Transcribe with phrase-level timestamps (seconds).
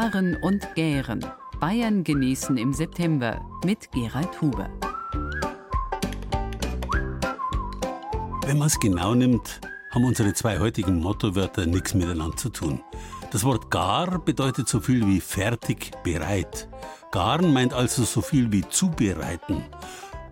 [0.00, 1.22] Garen und Gären.
[1.60, 4.70] Bayern genießen im September mit Gerald Huber.
[8.46, 9.60] Wenn man es genau nimmt,
[9.90, 12.80] haben unsere zwei heutigen Mottowörter nichts miteinander zu tun.
[13.30, 16.66] Das Wort gar bedeutet so viel wie fertig, bereit.
[17.12, 19.66] Garen meint also so viel wie zubereiten.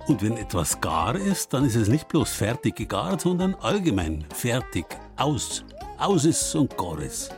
[0.07, 4.87] Und wenn etwas gar ist, dann ist es nicht bloß fertig gegart, sondern allgemein fertig,
[5.17, 5.63] aus.
[5.99, 7.35] Aus ist und gar ist.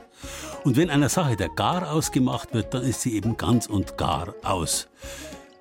[0.64, 4.34] Und wenn einer Sache der Gar ausgemacht wird, dann ist sie eben ganz und gar
[4.42, 4.88] aus.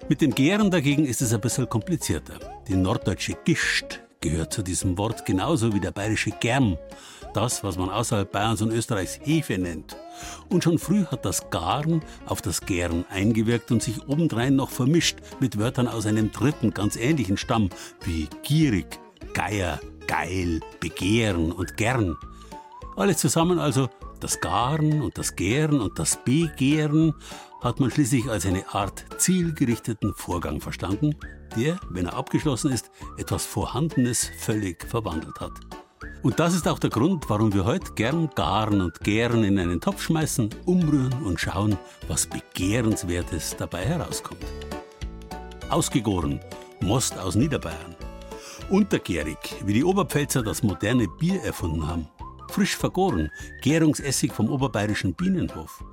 [0.09, 2.39] Mit dem Gären dagegen ist es ein bisschen komplizierter.
[2.67, 6.77] Die norddeutsche Gischt gehört zu diesem Wort genauso wie der bayerische Germ,
[7.33, 9.95] das, was man außerhalb Bayerns und Österreichs Hefe nennt.
[10.49, 15.19] Und schon früh hat das Garen auf das Gären eingewirkt und sich obendrein noch vermischt
[15.39, 17.69] mit Wörtern aus einem dritten, ganz ähnlichen Stamm
[18.03, 18.99] wie gierig,
[19.33, 22.17] Geier, geil, begehren und gern.
[22.97, 23.89] Alles zusammen also
[24.19, 27.13] das Garen und das Gären und das Begehren
[27.61, 31.15] hat man schließlich als eine Art zielgerichteten Vorgang verstanden,
[31.55, 35.53] der, wenn er abgeschlossen ist, etwas Vorhandenes völlig verwandelt hat.
[36.21, 39.79] Und das ist auch der Grund, warum wir heute gern garen und gären in einen
[39.79, 44.45] Topf schmeißen, umrühren und schauen, was Begehrenswertes dabei herauskommt.
[45.69, 46.41] Ausgegoren,
[46.81, 47.95] Most aus Niederbayern.
[48.69, 52.07] Untergärig, wie die Oberpfälzer das moderne Bier erfunden haben.
[52.49, 53.29] Frisch vergoren,
[53.61, 55.83] Gärungsessig vom oberbayerischen Bienenhof.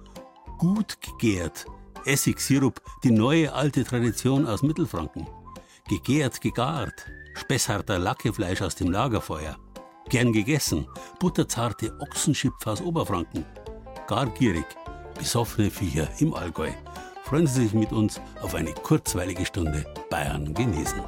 [0.59, 1.67] Gut gegärt,
[2.07, 5.27] Essigsirup, die neue alte Tradition aus Mittelfranken.
[5.87, 9.57] Gegärt, gegart, Spessharter Lackefleisch aus dem Lagerfeuer.
[10.09, 10.87] Gern gegessen,
[11.21, 13.45] butterzarte Ochsenschipf aus Oberfranken.
[14.07, 14.67] Gar gierig,
[15.19, 16.71] besoffene Viecher im Allgäu.
[17.25, 21.03] Freuen Sie sich mit uns auf eine kurzweilige Stunde Bayern genießen.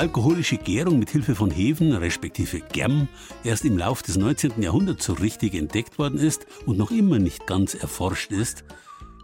[0.00, 3.06] Alkoholische Gärung mit Hilfe von Hefen respektive Germ
[3.44, 4.62] erst im Lauf des 19.
[4.62, 8.64] Jahrhunderts so richtig entdeckt worden ist und noch immer nicht ganz erforscht ist,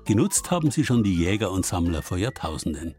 [0.04, 2.94] genutzt haben sie schon die Jäger und Sammler vor Jahrtausenden.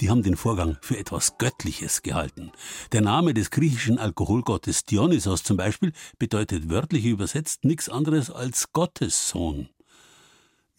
[0.00, 2.52] Die haben den Vorgang für etwas Göttliches gehalten.
[2.92, 5.90] Der Name des griechischen Alkoholgottes Dionysos zum Beispiel
[6.20, 9.68] bedeutet wörtlich übersetzt nichts anderes als Gottessohn.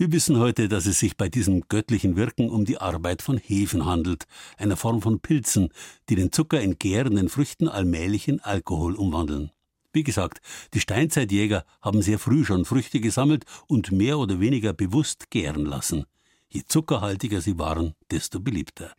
[0.02, 3.86] Wir wissen heute, dass es sich bei diesem göttlichen Wirken um die Arbeit von Hefen
[3.86, 5.74] handelt, einer Form von Pilzen,
[6.08, 9.52] die den Zucker in gärenden Früchten allmählich in Alkohol umwandeln.
[9.92, 10.40] Wie gesagt,
[10.74, 16.06] die Steinzeitjäger haben sehr früh schon Früchte gesammelt und mehr oder weniger bewusst gären lassen.
[16.48, 18.94] Je zuckerhaltiger sie waren, desto beliebter.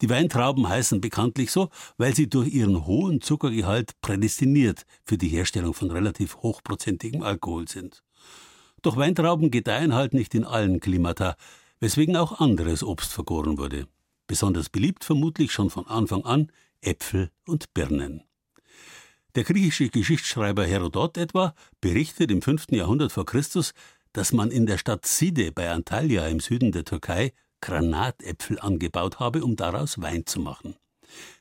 [0.00, 5.74] Die Weintrauben heißen bekanntlich so, weil sie durch ihren hohen Zuckergehalt prädestiniert für die Herstellung
[5.74, 8.05] von relativ hochprozentigem Alkohol sind.
[8.86, 11.34] Doch Weintrauben gedeihen halt nicht in allen Klimata,
[11.80, 13.88] weswegen auch anderes Obst vergoren wurde.
[14.28, 16.52] Besonders beliebt vermutlich schon von Anfang an
[16.82, 18.22] Äpfel und Birnen.
[19.34, 22.66] Der griechische Geschichtsschreiber Herodot etwa berichtet im 5.
[22.70, 23.74] Jahrhundert vor Christus,
[24.12, 27.32] dass man in der Stadt Side bei Antalya im Süden der Türkei
[27.62, 30.76] Granatäpfel angebaut habe, um daraus Wein zu machen.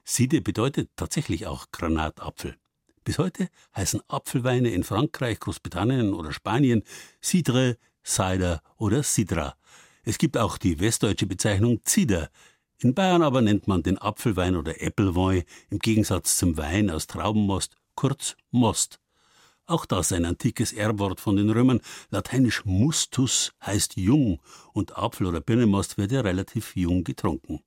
[0.03, 2.57] Side bedeutet tatsächlich auch Granatapfel.
[3.05, 6.81] Bis heute heißen Apfelweine in Frankreich, Großbritannien oder Spanien
[7.21, 9.55] Cidre, Cider oder Sidra.
[10.03, 12.31] Es gibt auch die westdeutsche Bezeichnung Cider.
[12.79, 17.75] In Bayern aber nennt man den Apfelwein oder Äppelwein im Gegensatz zum Wein aus Traubenmost
[17.93, 18.99] kurz Most.
[19.67, 21.81] Auch das ein antikes Erbwort von den Römern.
[22.09, 24.41] Lateinisch mustus heißt jung
[24.73, 27.59] und Apfel- oder Birnenmost wird ja relativ jung getrunken.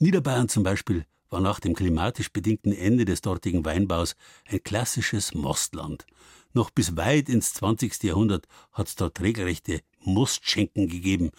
[0.00, 4.14] Niederbayern zum Beispiel war nach dem klimatisch bedingten Ende des dortigen Weinbaus
[4.48, 6.06] ein klassisches Mostland.
[6.52, 8.02] Noch bis weit ins 20.
[8.04, 11.30] Jahrhundert hat es dort regelrechte Mostschenken gegeben.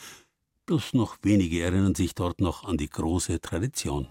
[0.66, 4.08] Bloß noch wenige erinnern sich dort noch an die große Tradition.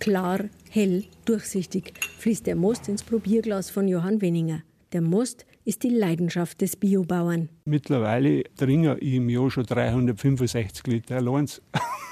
[0.00, 4.62] Klar, hell, durchsichtig fließt der Most ins Probierglas von Johann Wenninger.
[4.92, 7.48] Der Most ist die Leidenschaft des Biobauern.
[7.64, 11.48] Mittlerweile trinke ich im Jahr schon 365 Liter allein.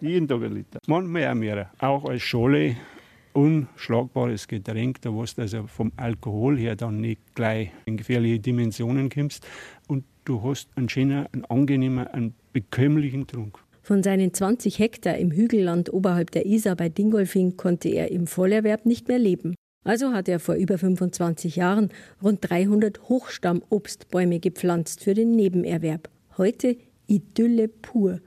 [0.00, 0.78] Jeden Tag ein Liter.
[0.86, 1.70] Manchmal auch mehr.
[1.78, 2.76] Auch als Schale
[3.32, 9.46] unschlagbares Getränk, da was also vom Alkohol her dann nicht gleich in gefährliche Dimensionen kommst.
[9.88, 13.58] Und du hast einen schönen, einen angenehmen, einen bekömmlichen Trunk.
[13.82, 18.86] Von seinen 20 Hektar im Hügelland oberhalb der Isar bei Dingolfing konnte er im Vollerwerb
[18.86, 19.54] nicht mehr leben.
[19.84, 21.90] Also hat er vor über 25 Jahren
[22.22, 26.08] rund 300 Hochstammobstbäume gepflanzt für den Nebenerwerb.
[26.36, 26.76] Heute
[27.06, 28.20] Idylle pur.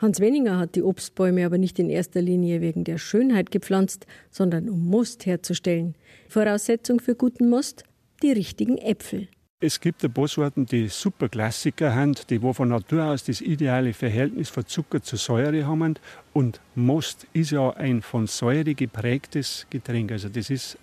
[0.00, 4.70] Hans Wenninger hat die Obstbäume aber nicht in erster Linie wegen der Schönheit gepflanzt, sondern
[4.70, 5.94] um Most herzustellen.
[6.26, 7.84] Voraussetzung für guten Most?
[8.22, 9.28] Die richtigen Äpfel.
[9.60, 13.42] Es gibt ein paar Sorten, die super Klassiker sind, die wo von Natur aus das
[13.42, 15.98] ideale Verhältnis von Zucker zu Säure haben.
[16.32, 20.12] Und Most ist ja ein von Säure geprägtes Getränk.
[20.12, 20.78] Also das ist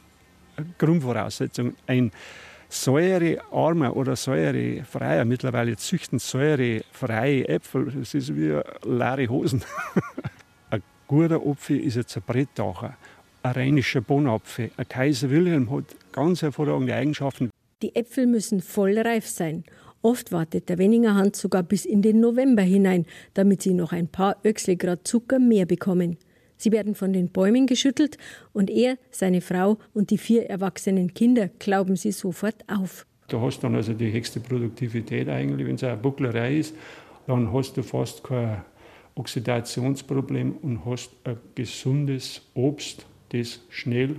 [0.58, 1.74] eine Grundvoraussetzung.
[1.88, 2.12] Ein
[2.70, 9.64] säurearmer oder säurefreier, mittlerweile züchten säurefreie Äpfel, das ist wie leere Hosen.
[10.70, 12.98] ein guter Apfel ist ein Zerbrettacher,
[13.44, 14.72] ein rheinischer Bonapfel.
[14.78, 17.50] Ein Kaiser Wilhelm hat ganz hervorragende Eigenschaften.
[17.82, 19.64] Die Äpfel müssen voll reif sein.
[20.02, 24.08] Oft wartet der Wenninger Hand sogar bis in den November hinein, damit sie noch ein
[24.08, 26.18] paar Öchselgrad Zucker mehr bekommen.
[26.58, 28.18] Sie werden von den Bäumen geschüttelt
[28.52, 33.06] und er, seine Frau und die vier erwachsenen Kinder glauben sie sofort auf.
[33.28, 36.76] Du hast dann also die höchste Produktivität eigentlich, wenn es eine Bucklerei ist,
[37.28, 38.62] dann hast du fast kein
[39.16, 44.16] Oxidationsproblem und hast ein gesundes Obst, das schnell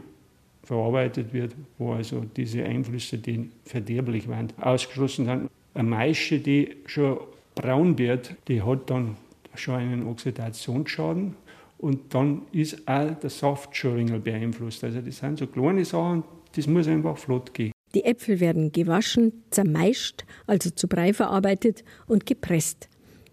[0.63, 5.51] verarbeitet wird, wo also diese Einflüsse, die verderblich waren, ausgeschlossen sind.
[5.73, 7.19] Eine Maische, die schon
[7.55, 9.17] braun wird, die hat dann
[9.55, 11.35] schon einen Oxidationsschaden
[11.79, 14.85] und dann ist auch der Saft schon ein beeinflusst.
[14.85, 17.73] Also das sind so kleine Sachen, das muss einfach flott gehen.
[17.95, 22.89] Die Äpfel werden gewaschen, zermeischt, also zu Brei verarbeitet und gepresst.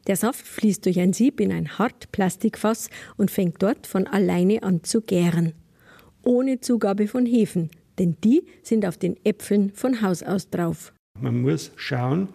[0.07, 4.83] Der Saft fließt durch ein Sieb in ein Hartplastikfass und fängt dort von alleine an
[4.83, 5.53] zu gären.
[6.23, 10.93] Ohne Zugabe von Hefen, denn die sind auf den Äpfeln von Haus aus drauf.
[11.19, 12.29] Man muss schauen,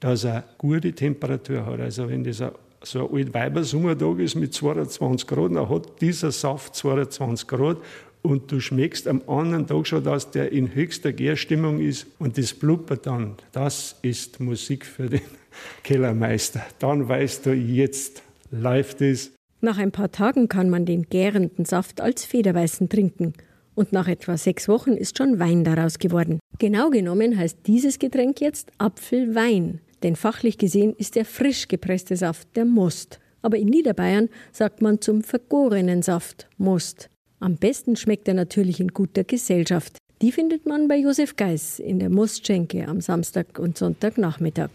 [0.00, 1.80] dass er gute Temperatur hat.
[1.80, 2.50] Also wenn das ein
[2.84, 7.78] so ein alt Weibersummertag ist mit 22 Grad, dann hat dieser Saft 22 Grad
[8.22, 12.54] und du schmeckst am anderen Tag schon, dass der in höchster Gärstimmung ist und das
[12.54, 13.34] blubbert dann.
[13.52, 15.22] Das ist Musik für den
[15.82, 16.62] Kellermeister.
[16.78, 19.32] Dann weißt du, jetzt läuft es.
[19.60, 23.32] Nach ein paar Tagen kann man den gärenden Saft als Federweißen trinken.
[23.74, 26.40] Und nach etwa sechs Wochen ist schon Wein daraus geworden.
[26.58, 29.80] Genau genommen heißt dieses Getränk jetzt Apfelwein.
[30.02, 33.20] Denn fachlich gesehen ist der frisch gepresste Saft der Most.
[33.42, 37.08] Aber in Niederbayern sagt man zum vergorenen Saft Most.
[37.40, 39.98] Am besten schmeckt er natürlich in guter Gesellschaft.
[40.20, 44.70] Die findet man bei Josef Geis in der Mostschenke am Samstag und Sonntagnachmittag.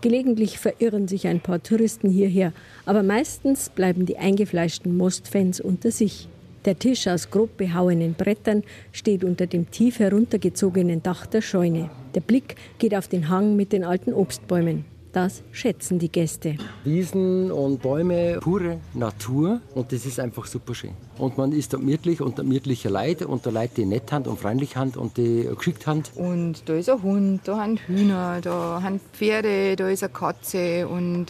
[0.00, 2.52] Gelegentlich verirren sich ein paar Touristen hierher,
[2.86, 6.28] aber meistens bleiben die eingefleischten Mostfans unter sich.
[6.66, 11.90] Der Tisch aus grob behauenen Brettern steht unter dem tief heruntergezogenen Dach der Scheune.
[12.16, 14.84] Der Blick geht auf den Hang mit den alten Obstbäumen.
[15.12, 16.56] Das schätzen die Gäste.
[16.82, 20.90] Wiesen und Bäume, pure Natur und das ist einfach super schön.
[21.18, 24.40] Und man ist da gemütlich unter gemütlicher Leid und da Leute die nett Hand und
[24.40, 26.10] freundlich Hand und die geschickt Hand.
[26.16, 30.88] Und da ist ein Hund, da haben Hühner, da haben Pferde, da ist eine Katze
[30.88, 31.26] und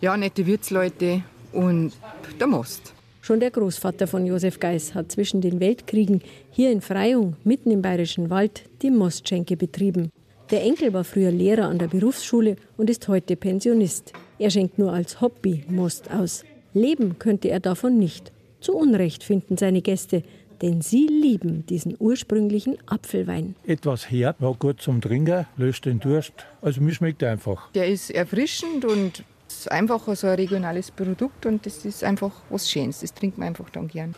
[0.00, 1.22] ja, nette Wirtsleute
[1.52, 1.92] und
[2.40, 2.92] der Most.
[3.28, 7.82] Schon der Großvater von Josef Geis hat zwischen den Weltkriegen hier in Freyung, mitten im
[7.82, 10.10] bayerischen Wald, die Mostschenke betrieben.
[10.50, 14.14] Der Enkel war früher Lehrer an der Berufsschule und ist heute Pensionist.
[14.38, 16.42] Er schenkt nur als Hobby Most aus.
[16.72, 18.32] Leben könnte er davon nicht.
[18.62, 20.22] Zu Unrecht finden seine Gäste,
[20.62, 23.56] denn sie lieben diesen ursprünglichen Apfelwein.
[23.66, 26.32] Etwas herb, ja, gut zum Trinken, löst den Durst.
[26.62, 27.70] Also mir schmeckt er einfach.
[27.72, 29.22] Der ist erfrischend und
[29.52, 33.00] ist einfach so ein regionales Produkt und das ist einfach was Schönes.
[33.00, 34.14] Das trinkt man einfach dann gern.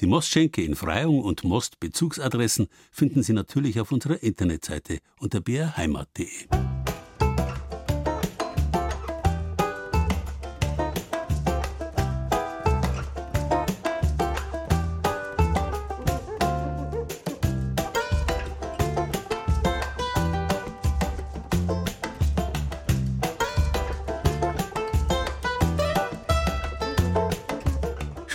[0.00, 6.81] Die Mostschenke in Freyung und Most-Bezugsadressen finden Sie natürlich auf unserer Internetseite unter brheimat.de.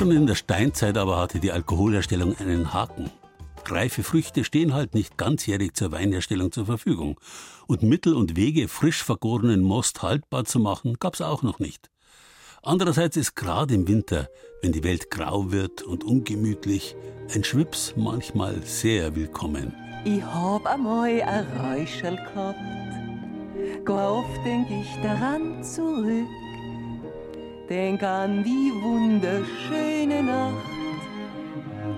[0.08, 3.12] Schon in der Steinzeit aber hatte die Alkoholherstellung einen Haken.
[3.66, 7.20] Reife Früchte stehen halt nicht ganzjährig zur Weinherstellung zur Verfügung.
[7.68, 11.90] Und Mittel und Wege, frisch vergorenen Most haltbar zu machen, gab's auch noch nicht.
[12.64, 14.30] Andererseits ist gerade im Winter,
[14.62, 16.96] wenn die Welt grau wird und ungemütlich,
[17.36, 19.74] ein Schwips manchmal sehr willkommen.
[20.06, 22.60] Ich hab einmal ein Räuschel gehabt,
[23.84, 26.30] gar oft denk ich daran zurück
[27.70, 30.70] Denk an die wunderschöne Nacht,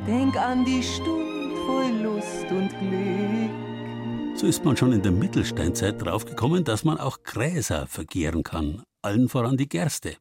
[0.07, 4.35] denk an die Stund voll Lust und Glück.
[4.35, 9.29] So ist man schon in der Mittelsteinzeit draufgekommen, dass man auch Gräser vergehren kann, allen
[9.29, 10.15] voran die Gerste.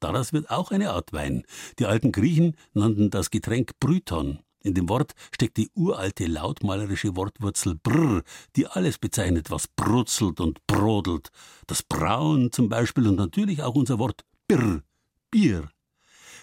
[0.00, 1.44] Daraus wird auch eine Art Wein.
[1.78, 4.40] Die alten Griechen nannten das Getränk Bryton.
[4.64, 8.22] In dem Wort steckt die uralte lautmalerische Wortwurzel brr,
[8.56, 11.28] die alles bezeichnet, was brutzelt und brodelt.
[11.68, 14.82] Das Brauen zum Beispiel und natürlich auch unser Wort Birr,
[15.30, 15.70] Bier.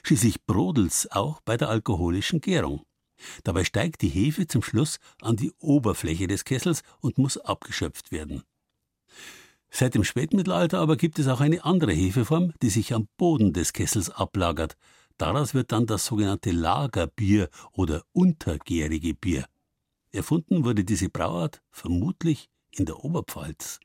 [0.02, 2.82] Schließlich brodelt's auch bei der alkoholischen Gärung.
[3.44, 8.42] Dabei steigt die Hefe zum Schluss an die Oberfläche des Kessels und muss abgeschöpft werden.
[9.70, 13.74] Seit dem Spätmittelalter aber gibt es auch eine andere Hefeform, die sich am Boden des
[13.74, 14.76] Kessels ablagert.
[15.20, 19.46] Daraus wird dann das sogenannte Lagerbier oder untergärige Bier.
[20.12, 23.80] Erfunden wurde diese Brauart vermutlich in der Oberpfalz.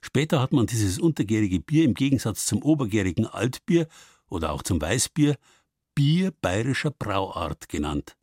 [0.00, 3.86] Später hat man dieses untergärige Bier im Gegensatz zum obergärigen Altbier
[4.28, 5.36] oder auch zum Weißbier
[5.94, 8.16] Bier bayerischer Brauart genannt.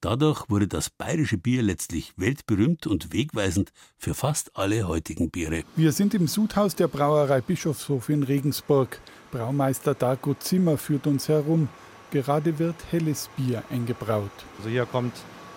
[0.00, 5.64] Dadurch wurde das bayerische Bier letztlich weltberühmt und wegweisend für fast alle heutigen Biere.
[5.74, 9.00] Wir sind im Sudhaus der Brauerei Bischofshof in Regensburg.
[9.32, 11.68] Braumeister Dago Zimmer führt uns herum.
[12.10, 14.30] Gerade wird helles Bier eingebraut.
[14.58, 15.14] Also hier kommt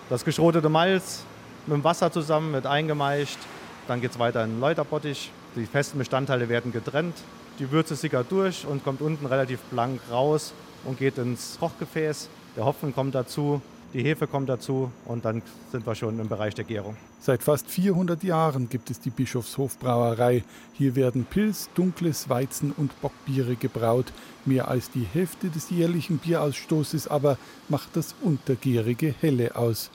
[0.08, 1.24] das geschrotete Malz
[1.66, 3.38] mit dem Wasser zusammen, wird eingemeischt.
[3.86, 5.30] Dann geht es weiter in den Läuterbottich.
[5.56, 7.16] Die festen Bestandteile werden getrennt.
[7.58, 10.52] Die Würze sickert durch und kommt unten relativ blank raus
[10.84, 12.28] und geht ins Kochgefäß.
[12.56, 13.60] Der Hopfen kommt dazu,
[13.92, 15.42] die Hefe kommt dazu und dann
[15.72, 16.96] sind wir schon im Bereich der Gärung.
[17.18, 20.44] Seit fast 400 Jahren gibt es die Bischofshofbrauerei.
[20.74, 24.12] Hier werden Pilz, dunkles Weizen und Bockbiere gebraut.
[24.44, 27.36] Mehr als die Hälfte des jährlichen Bierausstoßes aber
[27.68, 29.90] macht das untergärige Helle aus.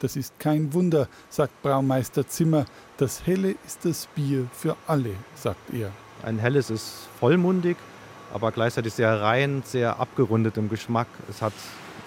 [0.00, 2.66] Das ist kein Wunder, sagt Braumeister Zimmer.
[2.98, 5.92] Das Helle ist das Bier für alle, sagt er.
[6.24, 7.76] Ein helles ist vollmundig,
[8.34, 11.06] aber gleichzeitig sehr rein, sehr abgerundet im Geschmack.
[11.30, 11.52] Es hat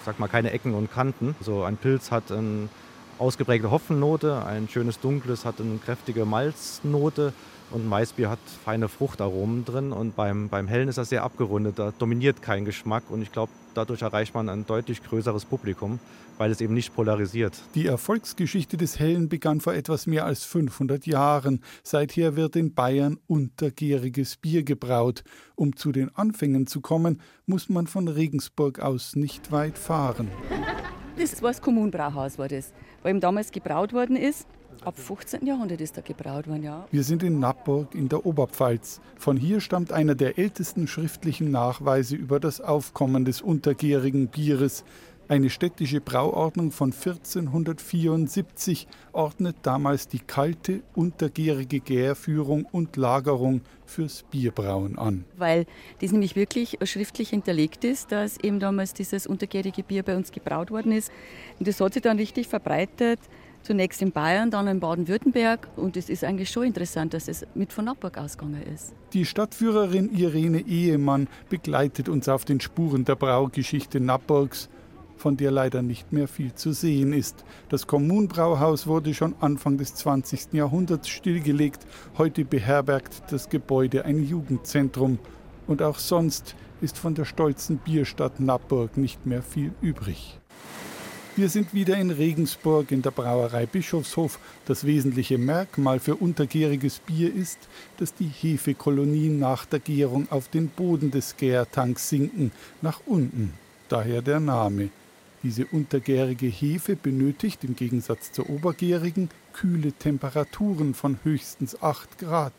[0.04, 1.34] sag mal, keine Ecken und Kanten.
[1.40, 2.68] So ein Pilz hat eine
[3.22, 7.32] ausgeprägte Hopfennote, ein schönes dunkles hat eine kräftige Malznote
[7.70, 11.92] und Maisbier hat feine Fruchtaromen drin und beim, beim Hellen ist das sehr abgerundet, da
[11.96, 16.00] dominiert kein Geschmack und ich glaube, dadurch erreicht man ein deutlich größeres Publikum,
[16.36, 17.62] weil es eben nicht polarisiert.
[17.76, 21.62] Die Erfolgsgeschichte des Hellen begann vor etwas mehr als 500 Jahren.
[21.84, 25.22] Seither wird in Bayern untergäriges Bier gebraut.
[25.54, 30.28] Um zu den Anfängen zu kommen, muss man von Regensburg aus nicht weit fahren.
[31.22, 34.44] Das war das Kommunbrauhaus, war das, wo eben damals gebraut worden ist.
[34.84, 35.46] Ab 15.
[35.46, 36.84] Jahrhundert ist da gebraut worden, ja.
[36.90, 39.00] Wir sind in Nappburg in der Oberpfalz.
[39.16, 44.82] Von hier stammt einer der ältesten schriftlichen Nachweise über das Aufkommen des untergärigen Bieres.
[45.32, 54.98] Eine städtische Brauordnung von 1474 ordnet damals die kalte, untergärige Gärführung und Lagerung fürs Bierbrauen
[54.98, 55.24] an.
[55.38, 55.64] Weil
[56.02, 60.70] das nämlich wirklich schriftlich hinterlegt ist, dass eben damals dieses untergärige Bier bei uns gebraut
[60.70, 61.10] worden ist.
[61.58, 63.18] Und das hat sich dann richtig verbreitet
[63.62, 65.68] Zunächst in Bayern, dann in Baden-Württemberg.
[65.76, 68.92] Und es ist eigentlich schon interessant, dass es mit von Nappburg ausgegangen ist.
[69.12, 74.68] Die Stadtführerin Irene Ehemann begleitet uns auf den Spuren der Braugeschichte Nappburgs,
[75.22, 77.44] von der leider nicht mehr viel zu sehen ist.
[77.68, 80.52] Das Kommunbrauhaus wurde schon Anfang des 20.
[80.52, 81.86] Jahrhunderts stillgelegt.
[82.18, 85.20] Heute beherbergt das Gebäude ein Jugendzentrum.
[85.68, 90.40] Und auch sonst ist von der stolzen Bierstadt Nappburg nicht mehr viel übrig.
[91.36, 94.40] Wir sind wieder in Regensburg in der Brauerei Bischofshof.
[94.66, 97.60] Das wesentliche Merkmal für untergäriges Bier ist,
[97.98, 102.50] dass die Hefekolonien nach der Gärung auf den Boden des Gärtanks sinken,
[102.82, 103.54] nach unten.
[103.88, 104.90] Daher der Name.
[105.42, 112.52] Diese untergärige Hefe benötigt im Gegensatz zur obergärigen kühle Temperaturen von höchstens 8 Grad.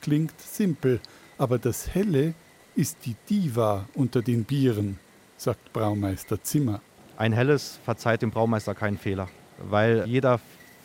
[0.00, 1.00] Klingt simpel,
[1.38, 2.34] aber das Helle
[2.76, 5.00] ist die Diva unter den Bieren,
[5.36, 6.80] sagt Braumeister Zimmer.
[7.16, 9.28] Ein helles verzeiht dem Braumeister keinen Fehler,
[9.58, 10.40] weil jeder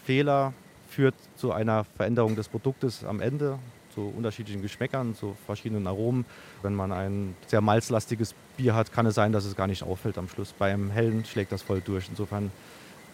[0.06, 0.54] Fehler
[0.90, 3.60] führt zu einer Veränderung des Produktes am Ende,
[3.94, 6.26] zu unterschiedlichen Geschmäckern, zu verschiedenen Aromen.
[6.62, 10.18] Wenn man ein sehr malzlastiges Bier hat, kann es sein, dass es gar nicht auffällt
[10.18, 10.54] am Schluss.
[10.58, 12.08] Beim hellen schlägt das voll durch.
[12.10, 12.52] Insofern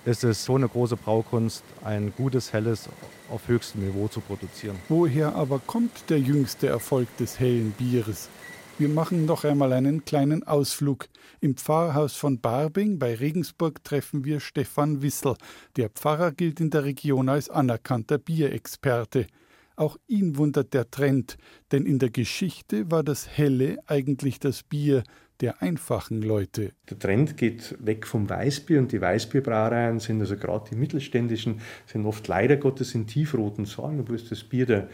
[0.06, 2.90] ist es so eine große Braukunst, ein gutes helles
[3.30, 4.78] auf höchstem Niveau zu produzieren.
[4.88, 8.30] Woher aber kommt der jüngste Erfolg des hellen Bieres?
[8.78, 11.08] Wir machen noch einmal einen kleinen Ausflug.
[11.40, 15.36] Im Pfarrhaus von Barbing bei Regensburg treffen wir Stefan Wissel.
[15.78, 19.28] Der Pfarrer gilt in der Region als anerkannter Bierexperte.
[19.76, 21.38] Auch ihn wundert der Trend,
[21.72, 25.04] denn in der Geschichte war das Helle eigentlich das Bier
[25.42, 26.72] der einfachen Leute.
[26.90, 32.06] Der Trend geht weg vom Weißbier und die Weißbierbrauereien sind also gerade die mittelständischen, sind
[32.06, 34.88] oft leider Gottes in tiefroten Saalen, wo es das Bier der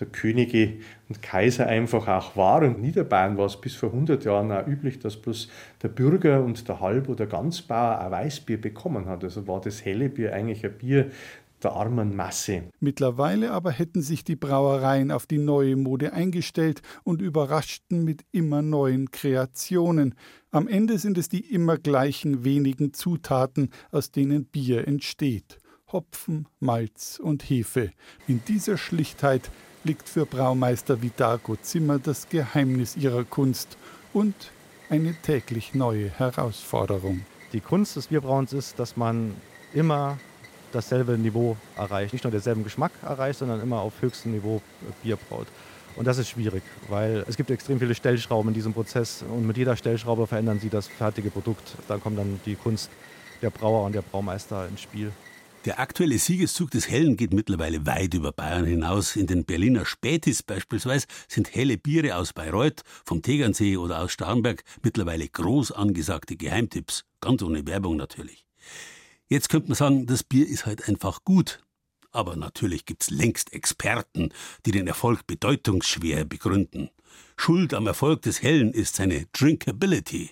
[0.00, 0.74] der Könige
[1.08, 2.62] und Kaiser einfach auch war.
[2.62, 5.48] Und in Niederbayern war es bis vor 100 Jahren auch üblich, dass bloß
[5.82, 9.24] der Bürger und der Halb- oder Ganzbauer ein Weißbier bekommen hat.
[9.24, 11.10] Also war das helle Bier eigentlich ein Bier
[11.64, 12.70] der armen Masse.
[12.80, 18.62] Mittlerweile aber hätten sich die Brauereien auf die neue Mode eingestellt und überraschten mit immer
[18.62, 20.14] neuen Kreationen.
[20.50, 25.58] Am Ende sind es die immer gleichen wenigen Zutaten, aus denen Bier entsteht.
[25.92, 27.90] Hopfen, Malz und Hefe.
[28.26, 29.50] In dieser Schlichtheit
[29.84, 33.78] liegt für Braumeister Vidago Zimmer das Geheimnis ihrer Kunst
[34.12, 34.34] und
[34.90, 37.20] eine täglich neue Herausforderung.
[37.52, 39.34] Die Kunst des Bierbrauens ist, dass man
[39.72, 40.18] immer
[40.72, 42.12] dasselbe Niveau erreicht.
[42.12, 44.62] Nicht nur denselben Geschmack erreicht, sondern immer auf höchstem Niveau
[45.02, 45.46] Bier braut.
[45.96, 49.56] Und das ist schwierig, weil es gibt extrem viele Stellschrauben in diesem Prozess und mit
[49.56, 51.74] jeder Stellschraube verändern sie das fertige Produkt.
[51.88, 52.90] Dann kommt dann die Kunst
[53.42, 55.10] der Brauer und der Braumeister ins Spiel.
[55.64, 59.16] Der aktuelle Siegeszug des Hellen geht mittlerweile weit über Bayern hinaus.
[59.16, 64.62] In den Berliner Spätis beispielsweise sind helle Biere aus Bayreuth, vom Tegernsee oder aus Starnberg
[64.82, 67.04] mittlerweile groß angesagte Geheimtipps.
[67.20, 68.46] Ganz ohne Werbung natürlich.
[69.28, 71.60] Jetzt könnte man sagen, das Bier ist halt einfach gut.
[72.10, 74.30] Aber natürlich gibt's längst Experten,
[74.64, 76.90] die den Erfolg bedeutungsschwer begründen.
[77.36, 80.30] Schuld am Erfolg des Hellen ist seine Drinkability.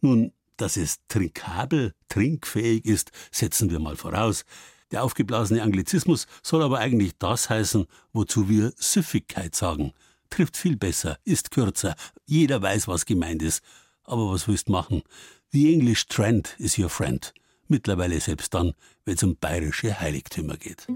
[0.00, 4.44] Nun, dass es trinkabel, trinkfähig ist, setzen wir mal voraus.
[4.90, 9.92] Der aufgeblasene Anglizismus soll aber eigentlich das heißen, wozu wir Süffigkeit sagen.
[10.30, 11.94] Trifft viel besser, ist kürzer,
[12.26, 13.62] jeder weiß, was gemeint ist.
[14.04, 15.02] Aber was willst machen?
[15.52, 17.32] The English trend is your friend.
[17.70, 18.72] Mittlerweile selbst dann,
[19.04, 20.88] wenn es um bayerische Heiligtümer geht.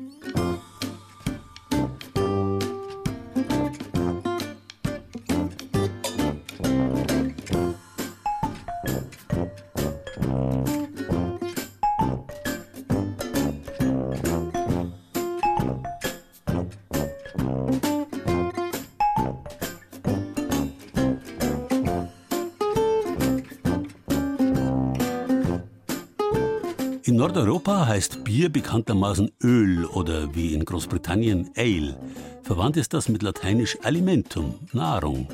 [27.35, 31.99] Nordeuropa heißt Bier bekanntermaßen Öl oder wie in Großbritannien Ale.
[32.45, 35.27] Verwandt ist das mit lateinisch Alimentum, Nahrung.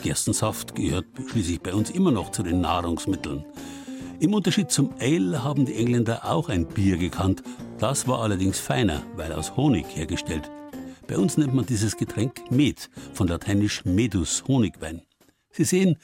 [0.00, 3.44] Gerstensaft gehört schließlich bei uns immer noch zu den Nahrungsmitteln.
[4.20, 7.42] Im Unterschied zum Ale haben die Engländer auch ein Bier gekannt.
[7.78, 10.48] Das war allerdings feiner, weil aus Honig hergestellt.
[11.08, 15.02] Bei uns nennt man dieses Getränk Met, von lateinisch Medus, Honigwein.
[15.50, 15.96] Sie sehen,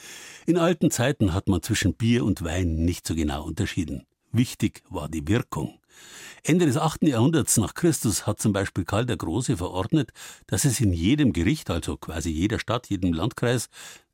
[0.47, 4.05] in alten Zeiten hat man zwischen Bier und Wein nicht so genau unterschieden.
[4.35, 5.79] Wichtig war die Wirkung.
[6.43, 7.03] Ende des 8.
[7.05, 10.11] Jahrhunderts nach Christus hat zum Beispiel Karl der Große verordnet,
[10.49, 13.69] dass es in jedem Gericht, also quasi jeder Stadt, jedem Landkreis,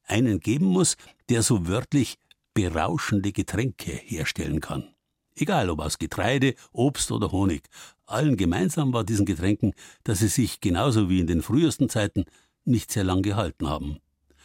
[0.04, 0.98] einen geben muss,
[1.30, 2.18] der so wörtlich
[2.52, 4.94] berauschende Getränke herstellen kann.
[5.36, 7.62] Egal ob aus Getreide, Obst oder Honig.
[8.04, 9.72] Allen gemeinsam war diesen Getränken,
[10.04, 12.26] dass sie sich genauso wie in den frühesten Zeiten
[12.66, 14.00] nicht sehr lang gehalten haben.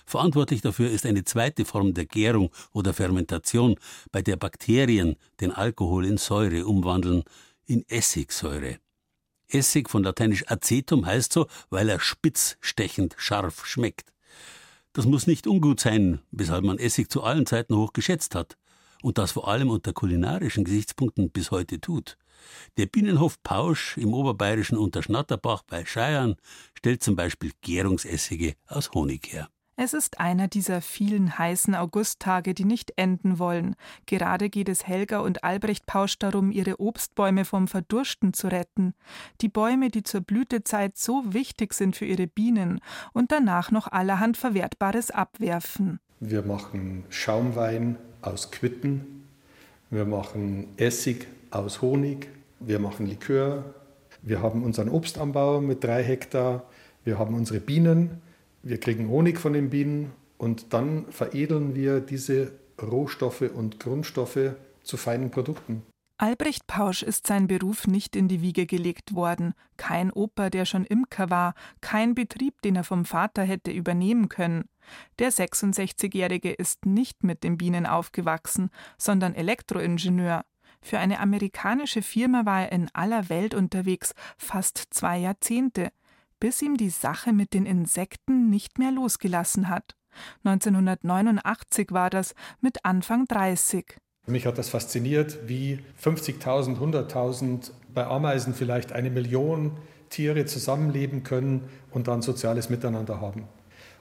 [0.05, 3.75] Verantwortlich dafür ist eine zweite Form der Gärung oder Fermentation,
[4.11, 7.23] bei der Bakterien den Alkohol in Säure umwandeln,
[7.65, 8.77] in Essigsäure.
[9.47, 14.11] Essig von lateinisch acetum heißt so, weil er spitz, stechend, scharf schmeckt.
[14.93, 18.57] Das muss nicht ungut sein, weshalb man Essig zu allen Zeiten hoch geschätzt hat
[19.01, 22.17] und das vor allem unter kulinarischen Gesichtspunkten bis heute tut.
[22.77, 26.35] Der Bienenhof Pausch im oberbayerischen Unterschnatterbach bei Scheiern
[26.73, 29.49] stellt zum Beispiel Gärungsessige aus Honig her.
[29.77, 33.75] Es ist einer dieser vielen heißen Augusttage, die nicht enden wollen.
[34.05, 38.93] Gerade geht es Helga und Albrecht Pausch darum, ihre Obstbäume vom Verdursten zu retten.
[39.41, 42.79] Die Bäume, die zur Blütezeit so wichtig sind für ihre Bienen
[43.11, 45.99] und danach noch allerhand Verwertbares abwerfen.
[46.21, 49.25] Wir machen Schaumwein aus Quitten.
[49.89, 52.29] Wir machen Essig aus Honig.
[52.61, 53.65] Wir machen Likör.
[54.21, 56.63] Wir haben unseren Obstanbau mit drei Hektar.
[57.03, 58.21] Wir haben unsere Bienen
[58.65, 62.51] wir kriegen Honig von den Bienen und dann veredeln wir diese
[62.81, 65.83] Rohstoffe und Grundstoffe zu feinen Produkten.
[66.17, 70.85] Albrecht Pausch ist sein Beruf nicht in die Wiege gelegt worden, kein Opa, der schon
[70.85, 74.65] Imker war, kein Betrieb, den er vom Vater hätte übernehmen können.
[75.19, 80.43] Der 66-Jährige ist nicht mit den Bienen aufgewachsen, sondern Elektroingenieur.
[80.81, 85.91] Für eine amerikanische Firma war er in aller Welt unterwegs, fast zwei Jahrzehnte
[86.39, 89.95] bis ihm die Sache mit den Insekten nicht mehr losgelassen hat.
[90.43, 93.97] 1989 war das, mit Anfang 30.
[94.27, 99.77] Mich hat das fasziniert, wie 50.000, 100.000, bei Ameisen vielleicht eine Million
[100.09, 103.47] Tiere zusammenleben können und dann soziales Miteinander haben.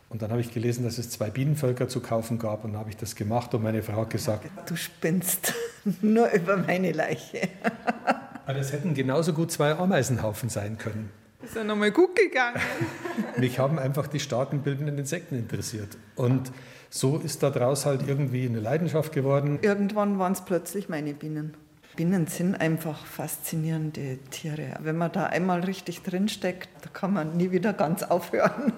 [0.08, 2.90] Und dann habe ich gelesen, dass es zwei Bienenvölker zu kaufen gab und dann habe
[2.90, 5.54] ich das gemacht und meine Frau hat gesagt, du spinnst
[6.02, 7.48] nur über meine Leiche.
[8.46, 11.10] das hätten genauso gut zwei Ameisenhaufen sein können.
[11.44, 12.60] Ist ja nochmal gut gegangen.
[13.36, 15.98] Mich haben einfach die staatenbildenden Insekten interessiert.
[16.16, 16.52] Und
[16.88, 19.58] so ist daraus halt irgendwie eine Leidenschaft geworden.
[19.60, 21.54] Irgendwann waren es plötzlich meine Bienen.
[21.96, 24.76] Bienen sind einfach faszinierende Tiere.
[24.80, 28.72] Wenn man da einmal richtig drinsteckt, da kann man nie wieder ganz aufhören.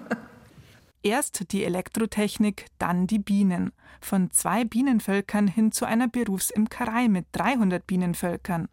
[1.03, 3.73] Erst die Elektrotechnik, dann die Bienen.
[4.01, 8.69] Von zwei Bienenvölkern hin zu einer Berufsimkerei mit 300 Bienenvölkern.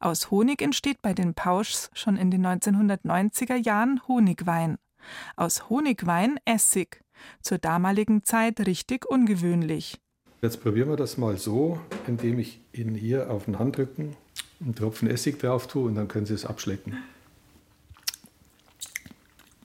[0.00, 4.78] Aus Honig entsteht bei den Pauschs schon in den 1990er Jahren Honigwein.
[5.36, 7.02] Aus Honigwein Essig.
[7.42, 10.00] Zur damaligen Zeit richtig ungewöhnlich.
[10.40, 14.16] Jetzt probieren wir das mal so, indem ich Ihnen hier auf den Handrücken
[14.60, 16.96] einen Tropfen Essig drauf tue und dann können Sie es abschlecken.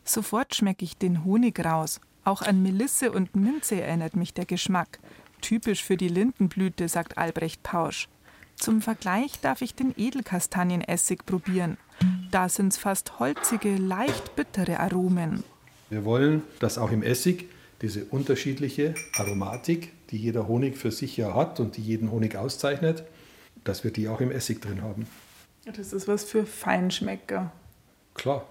[0.03, 2.01] Sofort schmecke ich den Honig raus.
[2.25, 4.99] Auch an Melisse und Minze erinnert mich der Geschmack.
[5.41, 8.07] Typisch für die Lindenblüte, sagt Albrecht Pausch.
[8.55, 11.77] Zum Vergleich darf ich den Edelkastanienessig probieren.
[12.31, 15.43] Da sind's fast holzige, leicht bittere Aromen.
[15.89, 17.49] Wir wollen, dass auch im Essig
[17.81, 23.03] diese unterschiedliche Aromatik, die jeder Honig für sich ja hat und die jeden Honig auszeichnet,
[23.65, 25.07] dass wir die auch im Essig drin haben.
[25.65, 27.51] Das ist was für Feinschmecker.
[28.13, 28.47] Klar.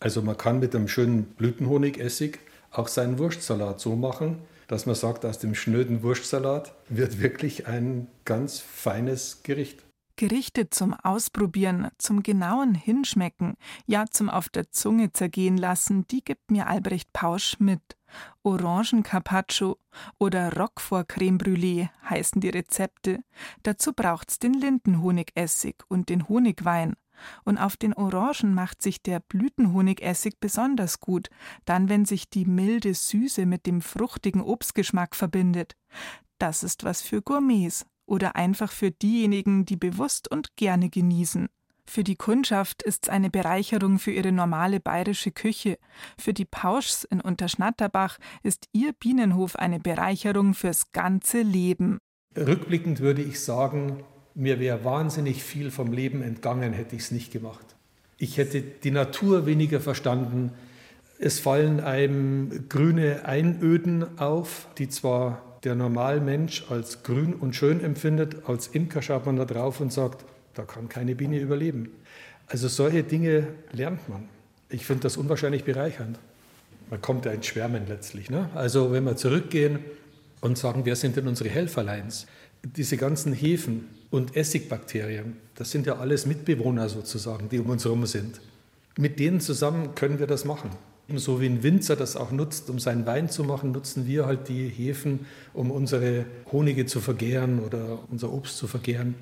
[0.00, 2.38] Also man kann mit einem schönen Blütenhonigessig
[2.72, 8.08] auch seinen Wurstsalat so machen, dass man sagt, aus dem schnöden Wurstsalat wird wirklich ein
[8.24, 9.84] ganz feines Gericht.
[10.16, 13.54] Gerichte zum Ausprobieren, zum genauen Hinschmecken,
[13.86, 17.80] ja zum auf der Zunge zergehen lassen, die gibt mir Albrecht Pausch mit.
[18.42, 19.78] Orangencarpaccio
[20.18, 23.24] oder Roquefort Creme Brûlée heißen die Rezepte.
[23.62, 26.94] Dazu braucht's den Lindenhonigessig und den Honigwein.
[27.44, 31.28] Und auf den Orangen macht sich der Blütenhonigessig besonders gut,
[31.64, 35.74] dann wenn sich die milde Süße mit dem fruchtigen Obstgeschmack verbindet.
[36.38, 41.48] Das ist was für Gourmets oder einfach für diejenigen, die bewusst und gerne genießen.
[41.84, 45.78] Für die Kundschaft ist's eine Bereicherung für ihre normale bayerische Küche.
[46.18, 51.98] Für die Pauschs in Unterschnatterbach ist ihr Bienenhof eine Bereicherung fürs ganze Leben.
[52.36, 54.04] Rückblickend würde ich sagen,
[54.34, 57.64] mir wäre wahnsinnig viel vom Leben entgangen, hätte ich es nicht gemacht.
[58.18, 60.52] Ich hätte die Natur weniger verstanden.
[61.18, 68.48] Es fallen einem grüne Einöden auf, die zwar der Normalmensch als grün und schön empfindet,
[68.48, 71.90] als Imker schaut man da drauf und sagt, da kann keine Biene überleben.
[72.48, 74.28] Also solche Dinge lernt man.
[74.68, 76.18] Ich finde das unwahrscheinlich bereichernd.
[76.90, 78.28] Man kommt ja ins Schwärmen letztlich.
[78.28, 78.50] Ne?
[78.54, 79.78] Also wenn wir zurückgehen
[80.40, 82.26] und sagen, wer sind denn unsere Helferleins?
[82.62, 88.06] Diese ganzen Hefen und Essigbakterien, das sind ja alles Mitbewohner sozusagen, die um uns herum
[88.06, 88.40] sind.
[88.96, 90.70] Mit denen zusammen können wir das machen.
[91.14, 94.48] So wie ein Winzer das auch nutzt, um seinen Wein zu machen, nutzen wir halt
[94.48, 99.14] die Hefen, um unsere Honige zu vergären oder unser Obst zu vergären.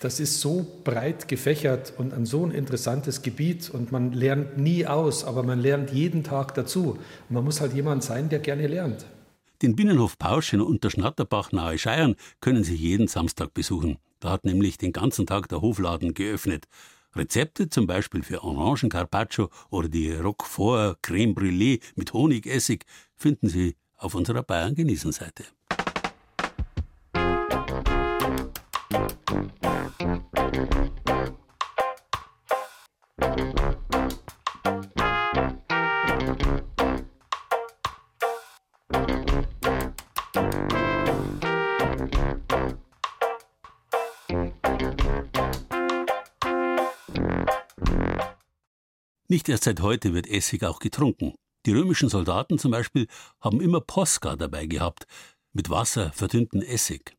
[0.00, 4.86] Das ist so breit gefächert und ein so ein interessantes Gebiet und man lernt nie
[4.86, 6.98] aus, aber man lernt jeden Tag dazu.
[7.28, 9.04] Man muss halt jemand sein, der gerne lernt.
[9.60, 13.98] Den Binnenhof Pausch in Unterschnatterbach nahe Scheiern können Sie jeden Samstag besuchen.
[14.20, 16.66] Da hat nämlich den ganzen Tag der Hofladen geöffnet.
[17.16, 22.84] Rezepte zum Beispiel für Orangen Carpaccio oder die Roquefort Creme Brûlée mit Honigessig
[23.16, 25.44] finden Sie auf unserer Bayern genießen Seite.
[49.30, 51.34] Nicht erst seit heute wird Essig auch getrunken.
[51.64, 53.06] Die römischen Soldaten zum Beispiel
[53.40, 55.06] haben immer Posca dabei gehabt,
[55.52, 57.16] mit Wasser verdünnten Essig.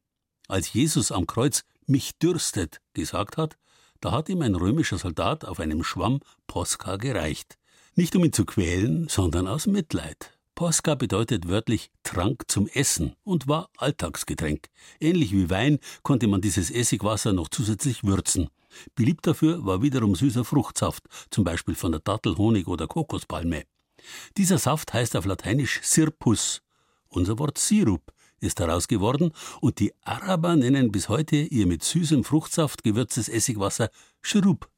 [0.50, 3.56] Als Jesus am Kreuz mich dürstet gesagt hat,
[4.02, 7.58] da hat ihm ein römischer Soldat auf einem Schwamm Posca gereicht.
[7.96, 10.38] Nicht um ihn zu quälen, sondern aus Mitleid.
[10.54, 14.68] Posca bedeutet wörtlich Trank zum Essen und war Alltagsgetränk.
[15.00, 18.50] Ähnlich wie Wein konnte man dieses Essigwasser noch zusätzlich würzen.
[18.96, 23.64] Beliebt dafür war wiederum süßer Fruchtsaft, zum Beispiel von der Dattel, Honig oder Kokospalme.
[24.38, 26.62] Dieser Saft heißt auf Lateinisch Sirpus.
[27.10, 32.24] Unser Wort Sirup ist daraus geworden und die Araber nennen bis heute ihr mit süßem
[32.24, 33.90] Fruchtsaft gewürztes Essigwasser
[34.22, 34.70] Shrub.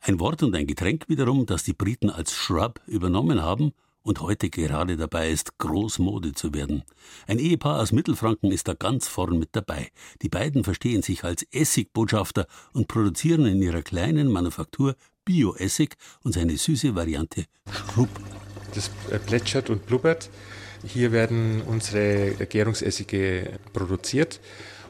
[0.00, 4.50] Ein Wort und ein Getränk wiederum, das die Briten als Shrub übernommen haben und heute
[4.50, 6.84] gerade dabei ist, Großmode zu werden.
[7.26, 9.90] Ein Ehepaar aus Mittelfranken ist da ganz vorn mit dabei.
[10.22, 16.56] Die beiden verstehen sich als Essigbotschafter und produzieren in ihrer kleinen Manufaktur Bioessig und seine
[16.56, 18.08] süße Variante Schrub.
[18.74, 18.90] Das
[19.26, 20.30] plätschert und blubbert.
[20.84, 24.40] Hier werden unsere Gärungsessige produziert.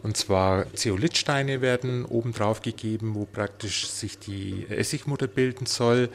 [0.02, 6.08] Und zwar Zeolithsteine werden oben drauf gegeben, wo praktisch sich die Essigmutter bilden soll.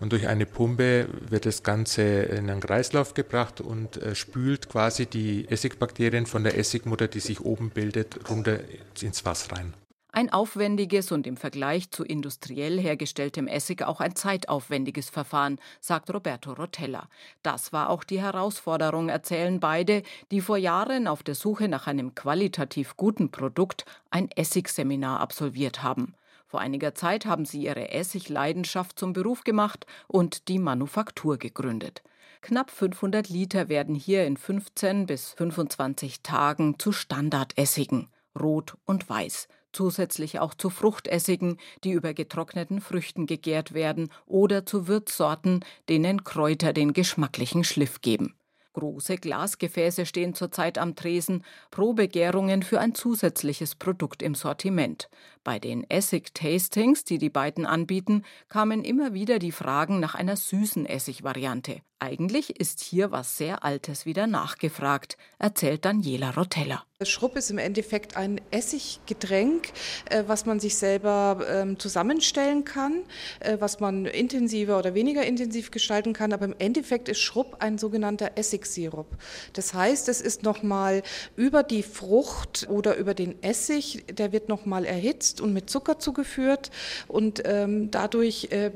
[0.00, 5.06] Und durch eine Pumpe wird das Ganze in einen Kreislauf gebracht und äh, spült quasi
[5.06, 8.60] die Essigbakterien von der Essigmutter, die sich oben bildet, runter
[9.00, 9.74] ins Wasser rein.
[10.16, 16.54] Ein aufwendiges und im Vergleich zu industriell hergestelltem Essig auch ein zeitaufwendiges Verfahren, sagt Roberto
[16.54, 17.10] Rotella.
[17.42, 22.14] Das war auch die Herausforderung, erzählen beide, die vor Jahren auf der Suche nach einem
[22.14, 26.14] qualitativ guten Produkt ein Essigseminar absolviert haben.
[26.46, 32.02] Vor einiger Zeit haben sie ihre Essigleidenschaft zum Beruf gemacht und die Manufaktur gegründet.
[32.40, 39.48] Knapp 500 Liter werden hier in 15 bis 25 Tagen zu Standardessigen, rot und weiß,
[39.76, 46.72] zusätzlich auch zu Fruchtessigen, die über getrockneten Früchten gegärt werden, oder zu Würzsorten, denen Kräuter
[46.72, 48.34] den geschmacklichen Schliff geben.
[48.72, 55.08] Große Glasgefäße stehen zurzeit am Tresen, Probegärungen für ein zusätzliches Produkt im Sortiment.
[55.44, 60.84] Bei den Essig-Tastings, die die beiden anbieten, kamen immer wieder die Fragen nach einer süßen
[60.84, 61.80] Essig-Variante.
[61.98, 66.84] Eigentlich ist hier was sehr Altes wieder nachgefragt, erzählt Daniela Rotella.
[67.04, 69.68] Schrupp ist im Endeffekt ein Essiggetränk,
[70.08, 73.02] äh, was man sich selber ähm, zusammenstellen kann,
[73.40, 76.32] äh, was man intensiver oder weniger intensiv gestalten kann.
[76.32, 79.08] Aber im Endeffekt ist Schrupp ein sogenannter Essigsirup.
[79.52, 81.02] Das heißt, es ist nochmal
[81.36, 86.70] über die Frucht oder über den Essig, der wird nochmal erhitzt und mit Zucker zugeführt.
[87.08, 88.70] Und ähm, dadurch äh,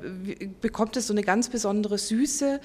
[0.61, 2.61] bekommt es so eine ganz besondere Süße.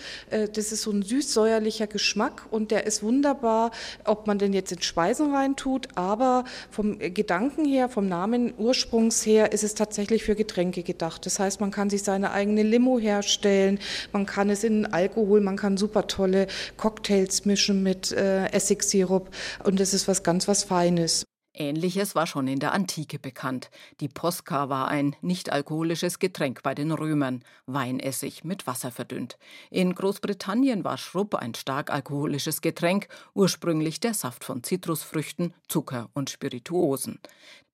[0.48, 3.72] Das ist so ein süß-säuerlicher Geschmack und der ist wunderbar,
[4.04, 9.26] ob man den jetzt in Speisen rein tut, aber vom Gedanken her, vom Namen ursprungs
[9.26, 11.26] her, ist es tatsächlich für Getränke gedacht.
[11.26, 13.80] Das heißt, man kann sich seine eigene Limo herstellen,
[14.12, 19.30] man kann es in Alkohol, man kann super tolle Cocktails mischen mit äh, Essigsirup
[19.64, 21.26] und das ist was ganz was Feines.
[21.58, 23.70] Ähnliches war schon in der Antike bekannt.
[24.00, 29.38] Die Posca war ein nicht-alkoholisches Getränk bei den Römern, Weinessig mit Wasser verdünnt.
[29.70, 36.30] In Großbritannien war Schrupp ein stark alkoholisches Getränk, ursprünglich der Saft von Zitrusfrüchten, Zucker und
[36.30, 37.20] Spirituosen.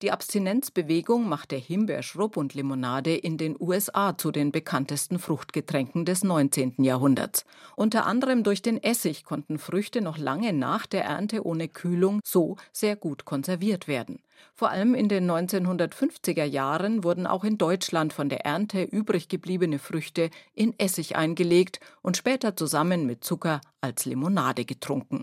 [0.02, 6.82] Die Abstinenzbewegung machte Himbeerschrupp und Limonade in den USA zu den bekanntesten Fruchtgetränken des 19.
[6.82, 7.44] Jahrhunderts.
[7.76, 12.56] Unter anderem durch den Essig konnten Früchte noch lange nach der Ernte ohne Kühlung so
[12.72, 14.18] sehr gut konserviert werden.
[14.54, 19.78] Vor allem in den 1950er Jahren wurden auch in Deutschland von der Ernte übrig gebliebene
[19.78, 25.22] Früchte in Essig eingelegt und später zusammen mit Zucker als Limonade getrunken.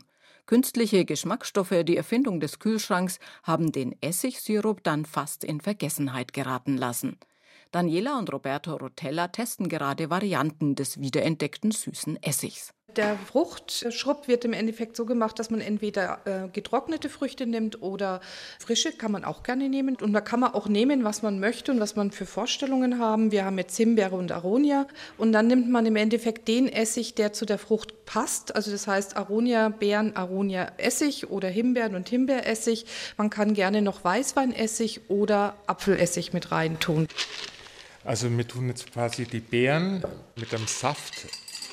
[0.49, 7.19] Künstliche Geschmacksstoffe, die Erfindung des Kühlschranks, haben den Essigsirup dann fast in Vergessenheit geraten lassen.
[7.69, 12.73] Daniela und Roberto Rotella testen gerade Varianten des wiederentdeckten süßen Essigs.
[12.95, 18.21] Der Fruchtschrupp wird im Endeffekt so gemacht, dass man entweder äh, getrocknete Früchte nimmt oder
[18.59, 19.95] frische, kann man auch gerne nehmen.
[19.95, 23.31] Und da kann man auch nehmen, was man möchte und was man für Vorstellungen haben.
[23.31, 24.87] Wir haben jetzt Himbeere und Aronia.
[25.17, 28.55] Und dann nimmt man im Endeffekt den Essig, der zu der Frucht passt.
[28.55, 32.85] Also das heißt Aronia, Beeren, Aronia Essig oder Himbeeren und Himbeeressig.
[33.17, 37.07] Man kann gerne noch Weißweinessig oder Apfelessig mit rein tun.
[38.03, 40.03] Also wir tun jetzt quasi die Beeren
[40.35, 41.27] mit einem Saft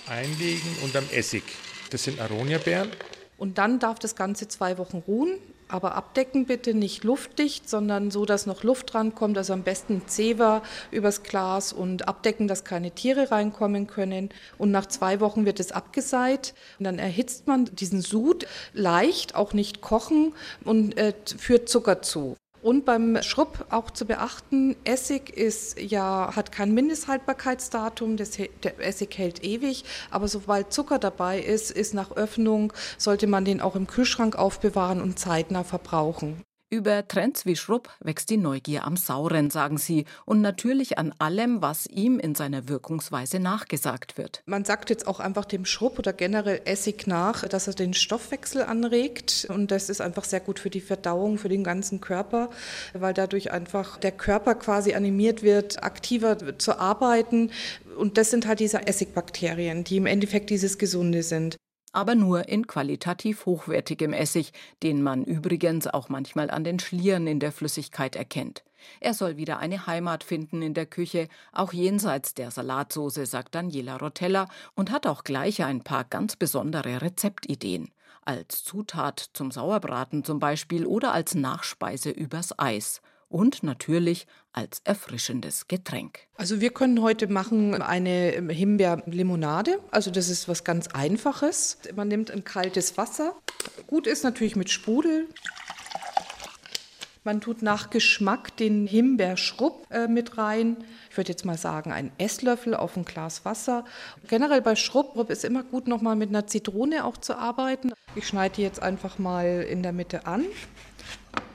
[0.09, 1.45] einlegen und am Essig.
[1.91, 2.91] Das sind Aronia-Beeren.
[3.39, 5.39] Und dann darf das Ganze zwei Wochen ruhen.
[5.69, 9.37] Aber abdecken bitte nicht luftdicht, sondern so, dass noch Luft rankommt.
[9.37, 14.31] Also am besten Zewa übers Glas und abdecken, dass keine Tiere reinkommen können.
[14.59, 16.55] Und nach zwei Wochen wird es abgeseit.
[16.79, 22.37] Und dann erhitzt man diesen Sud leicht, auch nicht kochen und äh, führt Zucker zu.
[22.67, 29.17] Und beim Schrupp auch zu beachten, Essig ist ja, hat kein Mindesthaltbarkeitsdatum, das, der Essig
[29.17, 33.87] hält ewig, aber sobald Zucker dabei ist, ist nach Öffnung, sollte man den auch im
[33.87, 36.43] Kühlschrank aufbewahren und zeitnah verbrauchen.
[36.77, 41.63] Über Trends wie Schrupp wächst die Neugier am Sauren, sagen sie, und natürlich an allem,
[41.63, 44.43] was ihm in seiner Wirkungsweise nachgesagt wird.
[44.45, 48.63] Man sagt jetzt auch einfach dem Schrupp oder generell Essig nach, dass er den Stoffwechsel
[48.63, 49.47] anregt.
[49.49, 52.51] Und das ist einfach sehr gut für die Verdauung, für den ganzen Körper,
[52.93, 57.53] weil dadurch einfach der Körper quasi animiert wird, aktiver zu arbeiten.
[57.97, 61.57] Und das sind halt diese Essigbakterien, die im Endeffekt dieses Gesunde sind
[61.97, 67.41] aber nur in qualitativ hochwertigem Essig, den man übrigens auch manchmal an den Schlieren in
[67.41, 68.63] der Flüssigkeit erkennt.
[69.01, 73.97] Er soll wieder eine Heimat finden in der Küche, auch jenseits der Salatsoße, sagt Daniela
[73.97, 77.89] Rotella und hat auch gleich ein paar ganz besondere Rezeptideen.
[78.27, 85.69] Als Zutat zum Sauerbraten zum Beispiel oder als Nachspeise übers Eis und natürlich als erfrischendes
[85.69, 86.21] Getränk.
[86.37, 89.79] Also wir können heute machen eine Himbeerlimonade.
[89.91, 91.79] Also das ist was ganz Einfaches.
[91.95, 93.35] Man nimmt ein kaltes Wasser.
[93.87, 95.29] Gut ist natürlich mit Sprudel.
[97.27, 100.77] Man tut nach Geschmack den Himbeerschrupp äh, mit rein.
[101.11, 103.85] Ich würde jetzt mal sagen, ein Esslöffel auf ein Glas Wasser.
[104.29, 107.93] Generell bei Schrupp ist immer gut, nochmal mit einer Zitrone auch zu arbeiten.
[108.15, 110.45] Ich schneide die jetzt einfach mal in der Mitte an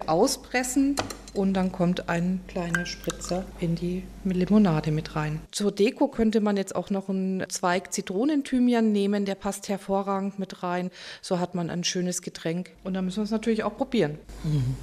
[0.07, 0.95] auspressen
[1.33, 5.41] und dann kommt ein kleiner Spritzer in die Limonade mit rein.
[5.51, 10.63] Zur Deko könnte man jetzt auch noch einen Zweig Zitronenthymian nehmen, der passt hervorragend mit
[10.63, 10.91] rein.
[11.21, 14.17] So hat man ein schönes Getränk und dann müssen wir es natürlich auch probieren.
[14.43, 14.75] Mhm.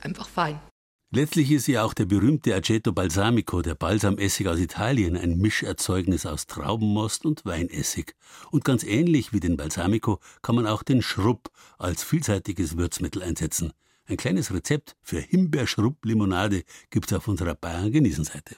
[0.00, 0.60] Einfach fein.
[1.10, 6.46] Letztlich ist ja auch der berühmte Aceto Balsamico, der Balsamessig aus Italien, ein Mischerzeugnis aus
[6.46, 8.14] Traubenmost und Weinessig.
[8.50, 13.72] Und ganz ähnlich wie den Balsamico kann man auch den Schrupp als vielseitiges Würzmittel einsetzen.
[14.10, 18.56] Ein kleines Rezept für Himbeerschrupp-Limonade gibt's auf unserer Bayern-Genießen-Seite.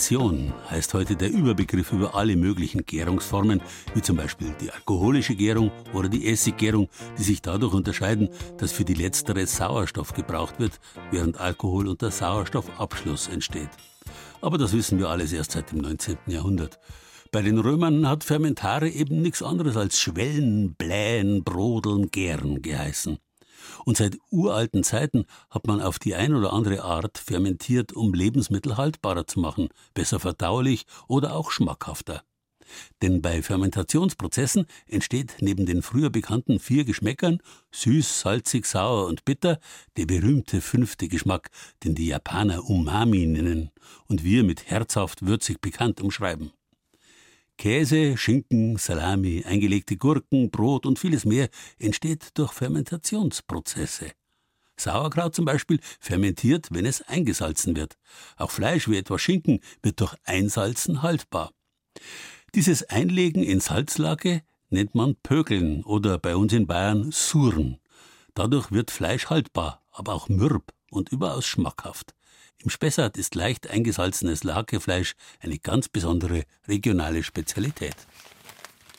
[0.00, 3.60] Fermentation heißt heute der Überbegriff über alle möglichen Gärungsformen,
[3.92, 8.86] wie zum Beispiel die alkoholische Gärung oder die Essiggärung, die sich dadurch unterscheiden, dass für
[8.86, 13.68] die letztere Sauerstoff gebraucht wird, während Alkohol unter Sauerstoffabschluss entsteht.
[14.40, 16.16] Aber das wissen wir alles erst seit dem 19.
[16.28, 16.78] Jahrhundert.
[17.30, 23.18] Bei den Römern hat Fermentare eben nichts anderes als Schwellen, Blähen, Brodeln, Gären geheißen.
[23.90, 28.76] Und seit uralten Zeiten hat man auf die ein oder andere Art fermentiert, um Lebensmittel
[28.76, 32.22] haltbarer zu machen, besser verdaulich oder auch schmackhafter.
[33.02, 37.38] Denn bei Fermentationsprozessen entsteht neben den früher bekannten vier Geschmäckern
[37.72, 39.58] süß, salzig, sauer und bitter
[39.96, 41.50] der berühmte fünfte Geschmack,
[41.82, 43.70] den die Japaner Umami nennen
[44.06, 46.52] und wir mit herzhaft würzig bekannt umschreiben.
[47.60, 54.12] Käse, Schinken, Salami, eingelegte Gurken, Brot und vieles mehr entsteht durch Fermentationsprozesse.
[54.78, 57.98] Sauerkraut zum Beispiel fermentiert, wenn es eingesalzen wird.
[58.38, 61.52] Auch Fleisch wie etwa Schinken wird durch Einsalzen haltbar.
[62.54, 67.76] Dieses Einlegen in Salzlake nennt man Pökeln oder bei uns in Bayern Suren.
[68.32, 72.14] Dadurch wird Fleisch haltbar, aber auch mürb und überaus schmackhaft.
[72.62, 77.94] Im Spessart ist leicht eingesalzenes Lakefleisch eine ganz besondere regionale Spezialität.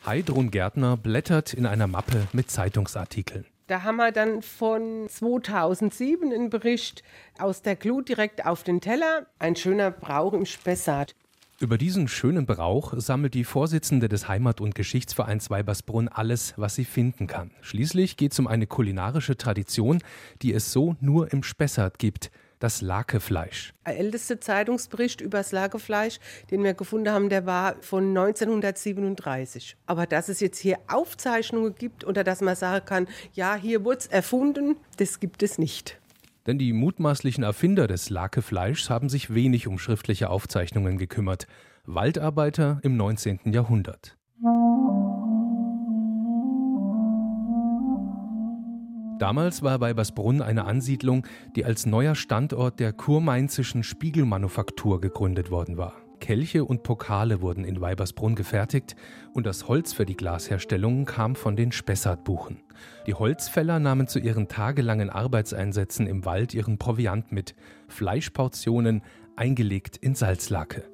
[0.03, 3.45] Heidrun Gärtner blättert in einer Mappe mit Zeitungsartikeln.
[3.67, 7.03] Da haben wir dann von 2007 einen Bericht
[7.37, 9.27] aus der Glut direkt auf den Teller.
[9.37, 11.13] Ein schöner Brauch im Spessart.
[11.59, 16.85] Über diesen schönen Brauch sammelt die Vorsitzende des Heimat- und Geschichtsvereins Weibersbrunn alles, was sie
[16.85, 17.51] finden kann.
[17.61, 19.99] Schließlich geht es um eine kulinarische Tradition,
[20.41, 22.31] die es so nur im Spessart gibt
[22.63, 23.73] das Lakefleisch.
[23.85, 26.19] Der älteste Zeitungsbericht über das Lakefleisch,
[26.49, 29.77] den wir gefunden haben, der war von 1937.
[29.85, 33.99] Aber dass es jetzt hier Aufzeichnungen gibt oder dass man sagen kann, ja, hier wurde
[33.99, 35.99] es erfunden, das gibt es nicht.
[36.47, 41.47] Denn die mutmaßlichen Erfinder des Lakefleischs haben sich wenig um schriftliche Aufzeichnungen gekümmert.
[41.85, 43.39] Waldarbeiter im 19.
[43.45, 44.17] Jahrhundert.
[49.21, 55.93] Damals war Weibersbrunn eine Ansiedlung, die als neuer Standort der kurmainzischen Spiegelmanufaktur gegründet worden war.
[56.19, 58.95] Kelche und Pokale wurden in Weibersbrunn gefertigt
[59.33, 62.61] und das Holz für die Glasherstellung kam von den Spessartbuchen.
[63.05, 67.53] Die Holzfäller nahmen zu ihren tagelangen Arbeitseinsätzen im Wald ihren Proviant mit,
[67.89, 69.03] Fleischportionen
[69.35, 70.89] eingelegt in Salzlake.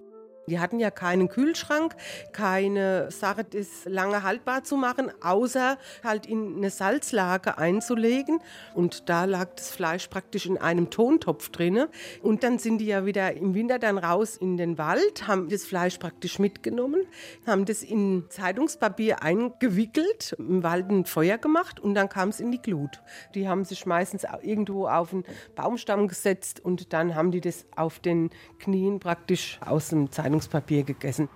[0.49, 1.93] Die hatten ja keinen Kühlschrank,
[2.31, 8.39] keine Sache, das lange haltbar zu machen, außer halt in eine Salzlage einzulegen.
[8.73, 11.87] Und da lag das Fleisch praktisch in einem Tontopf drin.
[12.21, 15.65] Und dann sind die ja wieder im Winter dann raus in den Wald, haben das
[15.65, 17.01] Fleisch praktisch mitgenommen,
[17.45, 22.51] haben das in Zeitungspapier eingewickelt, im Wald ein Feuer gemacht und dann kam es in
[22.51, 23.01] die Glut.
[23.35, 27.99] Die haben sich meistens irgendwo auf einen Baumstamm gesetzt und dann haben die das auf
[27.99, 28.29] den
[28.59, 31.29] Knien praktisch aus dem Zeitungspapier Zeitungspapier gegessen.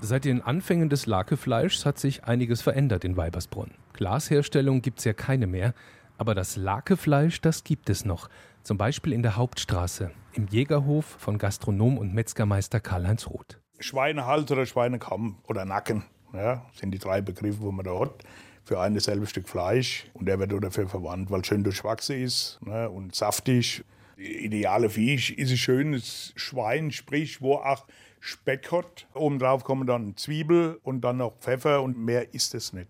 [0.00, 3.72] Seit den Anfängen des Lakefleischs hat sich einiges verändert in Weibersbrunn.
[3.94, 5.74] Glasherstellung gibt es ja keine mehr,
[6.18, 8.28] aber das Lakefleisch, das gibt es noch.
[8.62, 13.58] Zum Beispiel in der Hauptstraße, im Jägerhof von Gastronom und Metzgermeister Karl-Heinz Roth.
[13.78, 18.24] Schweinehals oder Schweinekamm oder Nacken ja, sind die drei Begriffe, wo man da hat
[18.64, 20.06] für ein dasselbe Stück Fleisch.
[20.12, 23.84] Und der wird dafür verwandt, weil es schön durchwachsen ist ne, und saftig
[24.16, 27.86] ideale Fisch ist ein schönes Schwein, sprich, wo auch
[28.20, 29.06] Speck hat.
[29.14, 32.88] Obendrauf kommen dann Zwiebel und dann noch Pfeffer und mehr ist es nicht.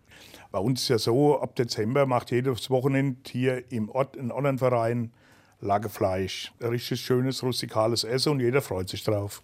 [0.51, 4.59] Bei uns ist ja so, ab Dezember macht jedes Wochenende hier im Ort ein anderen
[4.59, 5.13] Verein
[5.61, 6.53] Lagerfleisch.
[6.61, 9.43] Ein richtig schönes rustikales Essen und jeder freut sich drauf.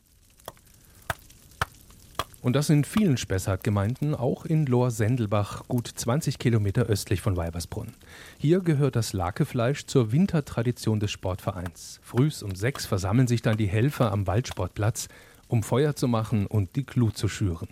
[2.43, 7.95] Und das in vielen Spessart-Gemeinden, auch in Lohr-Sendelbach, gut 20 Kilometer östlich von Weibersbrunn.
[8.37, 12.01] Hier gehört das Lakefleisch zur Wintertradition des Sportvereins.
[12.03, 15.07] Frühs um sechs versammeln sich dann die Helfer am Waldsportplatz,
[15.47, 17.69] um Feuer zu machen und die Glut zu schüren.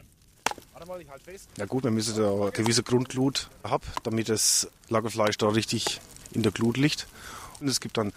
[1.58, 6.00] Ja gut, wir müssen da eine gewisse Grundglut haben, damit das Lagerfleisch da richtig
[6.32, 7.08] in der Glut liegt.
[7.58, 8.12] Und es gibt dann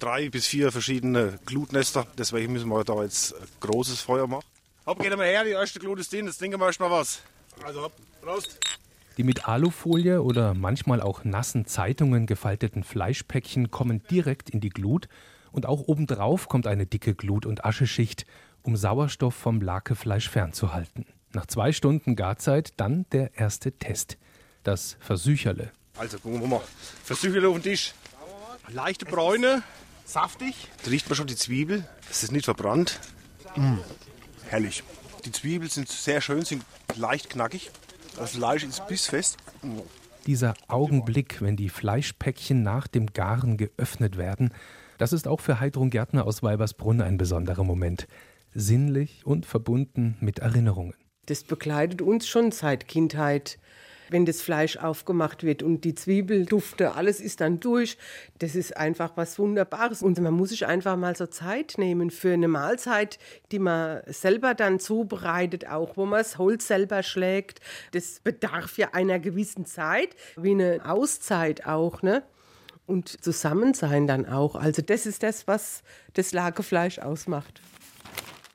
[0.00, 4.44] drei bis vier verschiedene Glutnester, deswegen müssen wir da jetzt ein großes Feuer machen.
[4.86, 7.22] Hopp, geht mal her, die erste Glut ist drin, jetzt trinken wir erstmal was.
[7.64, 8.58] Also hopp, Prost.
[9.16, 15.08] Die mit Alufolie oder manchmal auch nassen Zeitungen gefalteten Fleischpäckchen kommen direkt in die Glut
[15.52, 18.26] und auch obendrauf kommt eine dicke Glut- und Ascheschicht,
[18.62, 21.06] um Sauerstoff vom Lakefleisch fernzuhalten.
[21.32, 24.18] Nach zwei Stunden Garzeit dann der erste Test.
[24.64, 25.70] Das Versücherle.
[25.96, 26.62] Also gucken wir mal.
[27.04, 27.94] Versücherle auf den Tisch.
[28.68, 29.62] Leichte Bräune,
[30.04, 30.68] saftig.
[30.82, 31.88] Da riecht man schon die Zwiebel.
[32.10, 33.00] Es ist nicht verbrannt.
[33.56, 33.78] Mm,
[34.54, 34.84] herrlich.
[35.24, 37.72] Die Zwiebeln sind sehr schön, sind leicht knackig.
[38.16, 39.36] Das Fleisch ist bissfest.
[40.26, 44.54] Dieser Augenblick, wenn die Fleischpäckchen nach dem Garen geöffnet werden,
[44.96, 48.06] das ist auch für Heidrun Gärtner aus Weibersbrunn ein besonderer Moment.
[48.54, 50.94] Sinnlich und verbunden mit Erinnerungen.
[51.26, 53.58] Das begleitet uns schon seit Kindheit.
[54.10, 57.96] Wenn das Fleisch aufgemacht wird und die Zwiebeldufte, alles ist dann durch.
[58.38, 60.02] Das ist einfach was Wunderbares.
[60.02, 63.18] Und man muss sich einfach mal so Zeit nehmen für eine Mahlzeit,
[63.52, 67.60] die man selber dann zubereitet, auch wo man das Holz selber schlägt.
[67.92, 72.22] Das bedarf ja einer gewissen Zeit, wie eine Auszeit auch, ne?
[72.86, 74.56] Und Zusammensein dann auch.
[74.56, 75.82] Also das ist das, was
[76.12, 77.62] das Lagerfleisch ausmacht.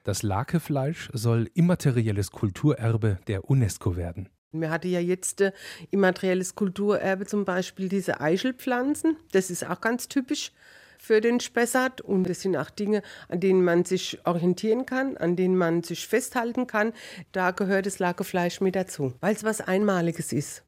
[0.03, 4.29] Das Lakefleisch soll immaterielles Kulturerbe der UNESCO werden.
[4.51, 5.51] Wir hatten ja jetzt äh,
[5.91, 9.17] immaterielles Kulturerbe, zum Beispiel diese Eichelpflanzen.
[9.31, 10.51] Das ist auch ganz typisch
[10.97, 12.01] für den Spessart.
[12.01, 16.07] Und das sind auch Dinge, an denen man sich orientieren kann, an denen man sich
[16.07, 16.93] festhalten kann.
[17.31, 20.63] Da gehört das Lakefleisch mit dazu, weil es was Einmaliges ist.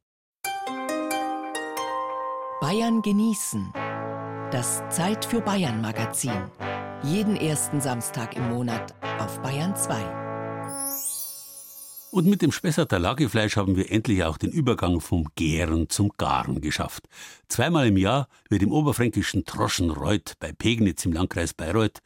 [2.61, 3.73] Bayern genießen.
[4.51, 6.51] Das Zeit für Bayern Magazin.
[7.03, 10.20] Jeden ersten Samstag im Monat auf Bayern 2.
[12.12, 16.59] Und mit dem Spessarter Lagefleisch haben wir endlich auch den Übergang vom Gären zum Garen
[16.59, 17.07] geschafft.
[17.47, 21.99] Zweimal im Jahr wird im oberfränkischen Troschenreuth bei Pegnitz im Landkreis Bayreuth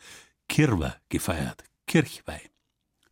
[0.47, 2.39] Kirwa gefeiert, Kirchweih.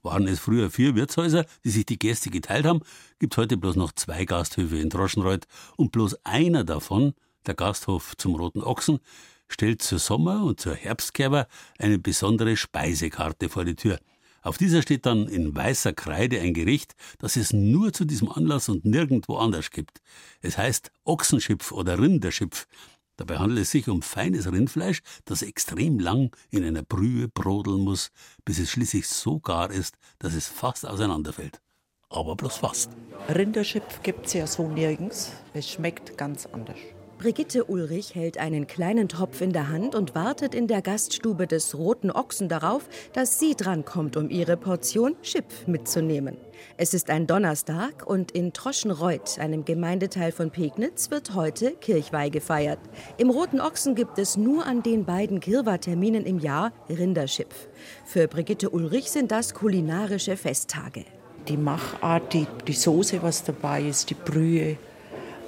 [0.03, 2.81] Waren es früher vier Wirtshäuser, die sich die Gäste geteilt haben,
[3.17, 7.15] gibt heute bloß noch zwei Gasthöfe in Troschenreuth und bloß einer davon,
[7.47, 8.99] der Gasthof zum Roten Ochsen,
[9.47, 11.47] stellt zur Sommer- und zur Herbstkerber
[11.79, 13.97] eine besondere Speisekarte vor die Tür–
[14.43, 18.69] auf dieser steht dann in weißer Kreide ein Gericht, das es nur zu diesem Anlass
[18.69, 20.01] und nirgendwo anders gibt.
[20.41, 22.67] Es heißt Ochsenschipf oder Rinderschipf.
[23.15, 28.11] Dabei handelt es sich um feines Rindfleisch, das extrem lang in einer Brühe brodeln muss,
[28.43, 31.61] bis es schließlich so gar ist, dass es fast auseinanderfällt.
[32.09, 32.91] Aber bloß fast.
[33.29, 35.31] Rinderschipf gibt es ja so nirgends.
[35.53, 36.77] Es schmeckt ganz anders.
[37.23, 41.73] Brigitte Ulrich hält einen kleinen Topf in der Hand und wartet in der Gaststube des
[41.73, 46.35] Roten Ochsen darauf, dass sie drankommt, um ihre Portion Schipf mitzunehmen.
[46.75, 52.79] Es ist ein Donnerstag und in Troschenreuth, einem Gemeindeteil von Pegnitz, wird heute Kirchweih gefeiert.
[53.15, 57.69] Im Roten Ochsen gibt es nur an den beiden Kirwa-Terminen im Jahr Rinderschipf.
[58.03, 61.05] Für Brigitte Ulrich sind das kulinarische Festtage.
[61.47, 64.77] Die Machart, die, die Soße, was dabei ist, die Brühe,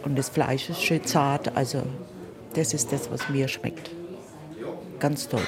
[0.05, 1.55] und das Fleisch ist schön zart.
[1.57, 1.83] Also
[2.53, 3.91] das ist das, was mir schmeckt.
[4.99, 5.41] Ganz toll.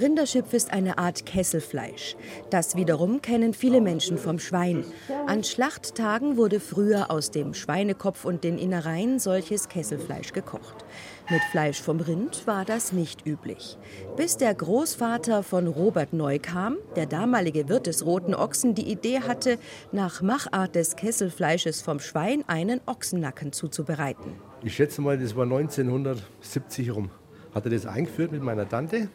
[0.00, 2.16] Rinderschipf ist eine Art Kesselfleisch.
[2.48, 4.84] Das wiederum kennen viele Menschen vom Schwein.
[5.26, 10.86] An Schlachttagen wurde früher aus dem Schweinekopf und den Innereien solches Kesselfleisch gekocht.
[11.28, 13.76] Mit Fleisch vom Rind war das nicht üblich.
[14.16, 19.20] Bis der Großvater von Robert Neu kam, der damalige Wirt des Roten Ochsen, die Idee
[19.20, 19.58] hatte,
[19.92, 24.32] nach Machart des Kesselfleisches vom Schwein einen Ochsennacken zuzubereiten.
[24.62, 27.10] Ich schätze mal, das war 1970 rum.
[27.54, 29.08] Hat er das eingeführt mit meiner Tante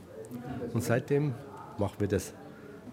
[0.73, 1.33] und seitdem
[1.77, 2.33] machen wir das.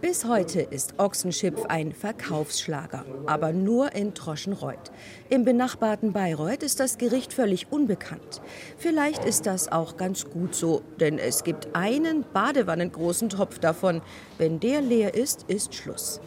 [0.02, 4.90] Bis heute ist Ochsenschipf ein Verkaufsschlager, aber nur in Troschenreuth.
[5.30, 8.42] Im benachbarten Bayreuth ist das Gericht völlig unbekannt.
[8.78, 14.02] Vielleicht ist das auch ganz gut so, denn es gibt einen badewannengroßen Topf davon.
[14.38, 16.20] Wenn der leer ist, ist Schluss.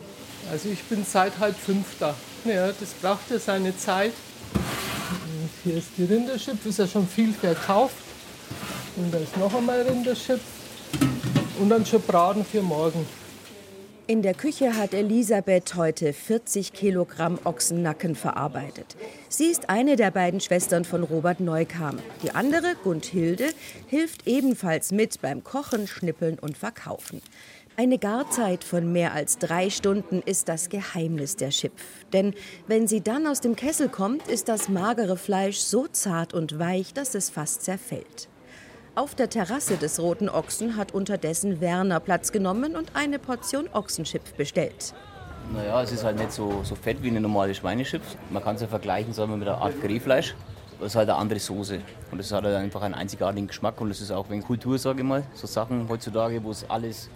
[0.50, 2.16] Also ich bin seit halb fünf da.
[2.46, 4.14] Ja, das braucht ja seine Zeit.
[4.54, 7.98] Und hier ist die Rinderschipf, ist ja schon viel verkauft.
[8.96, 10.55] Und da ist noch einmal Rinderschipf.
[11.60, 13.06] Und dann schon Braten für morgen.
[14.08, 18.96] In der Küche hat Elisabeth heute 40 Kilogramm Ochsennacken verarbeitet.
[19.30, 21.98] Sie ist eine der beiden Schwestern von Robert Neukam.
[22.22, 23.46] Die andere, Gundhilde,
[23.88, 27.22] hilft ebenfalls mit beim Kochen, Schnippeln und Verkaufen.
[27.78, 31.82] Eine Garzeit von mehr als drei Stunden ist das Geheimnis der Schipf.
[32.14, 32.36] Denn
[32.68, 36.94] wenn sie dann aus dem Kessel kommt, ist das magere Fleisch so zart und weich,
[36.94, 38.30] dass es fast zerfällt.
[38.98, 44.34] Auf der Terrasse des Roten Ochsen hat unterdessen Werner Platz genommen und eine Portion Ochsenschipf
[44.36, 44.94] bestellt.
[45.54, 48.06] Naja, es ist halt nicht so, so fett wie eine normale Schweineschipf.
[48.30, 50.34] Man kann es ja vergleichen sagen wir, mit einer Art Grillfleisch.
[50.80, 51.82] Das ist halt eine andere Soße.
[52.10, 53.82] Und es hat halt einfach einen einzigartigen Geschmack.
[53.82, 55.24] Und es ist auch wegen Kultur, sage ich mal.
[55.34, 57.10] So Sachen heutzutage, wo es alles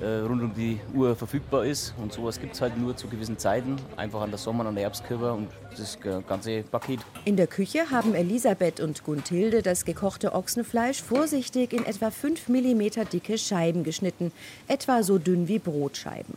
[0.00, 1.94] rund um die Uhr verfügbar ist.
[2.02, 5.34] Und sowas gibt es halt nur zu gewissen Zeiten, einfach an der Sommer- und Herbstkörper
[5.34, 7.00] und das ganze Paket.
[7.24, 13.08] In der Küche haben Elisabeth und Gunthilde das gekochte Ochsenfleisch vorsichtig in etwa 5 mm
[13.12, 14.32] dicke Scheiben geschnitten,
[14.68, 16.34] etwa so dünn wie Brotscheiben.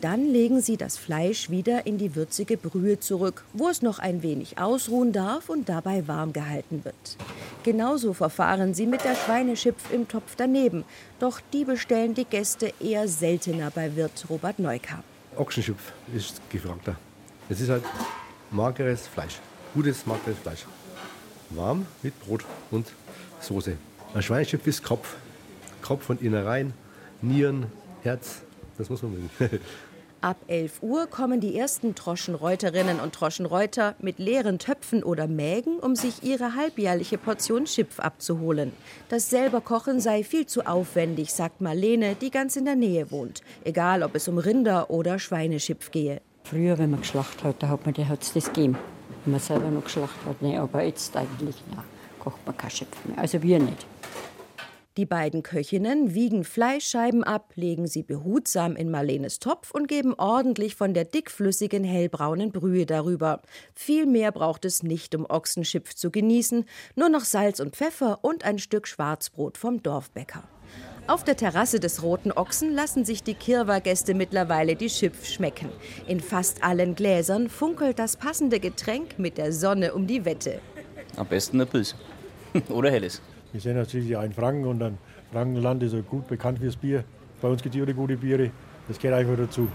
[0.00, 4.22] Dann legen sie das Fleisch wieder in die würzige Brühe zurück, wo es noch ein
[4.22, 7.16] wenig ausruhen darf und dabei warm gehalten wird.
[7.64, 10.84] Genauso verfahren sie mit der Schweineschipf im Topf daneben,
[11.18, 15.02] doch die bestellen die Gäste eher seltener bei Wirt Robert Neukamp.
[15.36, 16.96] Ochsenschipf ist gefragter.
[17.48, 17.84] Es ist halt
[18.52, 19.40] mageres Fleisch,
[19.74, 20.64] gutes mageres Fleisch.
[21.50, 22.86] Warm mit Brot und
[23.40, 23.76] Soße.
[24.14, 25.16] Ein Schweineschipf ist Kopf,
[25.82, 26.72] Kopf und Innereien,
[27.20, 27.66] Nieren,
[28.02, 28.42] Herz,
[28.76, 29.30] das muss man mögen.
[30.20, 35.94] Ab 11 Uhr kommen die ersten Troschenreuterinnen und Troschenreuter mit leeren Töpfen oder Mägen, um
[35.94, 38.72] sich ihre halbjährliche Portion Schipf abzuholen.
[39.10, 43.42] Das selber Kochen sei viel zu aufwendig, sagt Marlene, die ganz in der Nähe wohnt.
[43.62, 46.20] Egal, ob es um Rinder- oder Schweineschipf gehe.
[46.42, 48.76] Früher, wenn man geschlachtet hat, da hat man das gegeben.
[49.24, 51.84] Wenn man selber noch geschlachtet hat, nee, aber jetzt eigentlich na,
[52.18, 53.18] kocht man kein Schipf mehr.
[53.18, 53.86] Also wir nicht.
[54.98, 60.74] Die beiden Köchinnen wiegen Fleischscheiben ab, legen sie behutsam in Marlenes Topf und geben ordentlich
[60.74, 63.40] von der dickflüssigen hellbraunen Brühe darüber.
[63.76, 66.64] Viel mehr braucht es nicht, um Ochsenschipf zu genießen,
[66.96, 70.42] nur noch Salz und Pfeffer und ein Stück Schwarzbrot vom Dorfbäcker.
[71.06, 75.68] Auf der Terrasse des Roten Ochsen lassen sich die Kirwa-Gäste mittlerweile die Schipf schmecken.
[76.08, 80.60] In fast allen Gläsern funkelt das passende Getränk mit der Sonne um die Wette.
[81.14, 81.94] Am besten eine Pilz.
[82.68, 83.22] Oder Helles.
[83.52, 84.98] Wir sind natürlich ein Franken und ein
[85.32, 87.04] Frankenland ist gut bekannt fürs Bier.
[87.40, 88.50] Bei uns gibt es gute Biere.
[88.88, 89.68] Das gehört einfach dazu.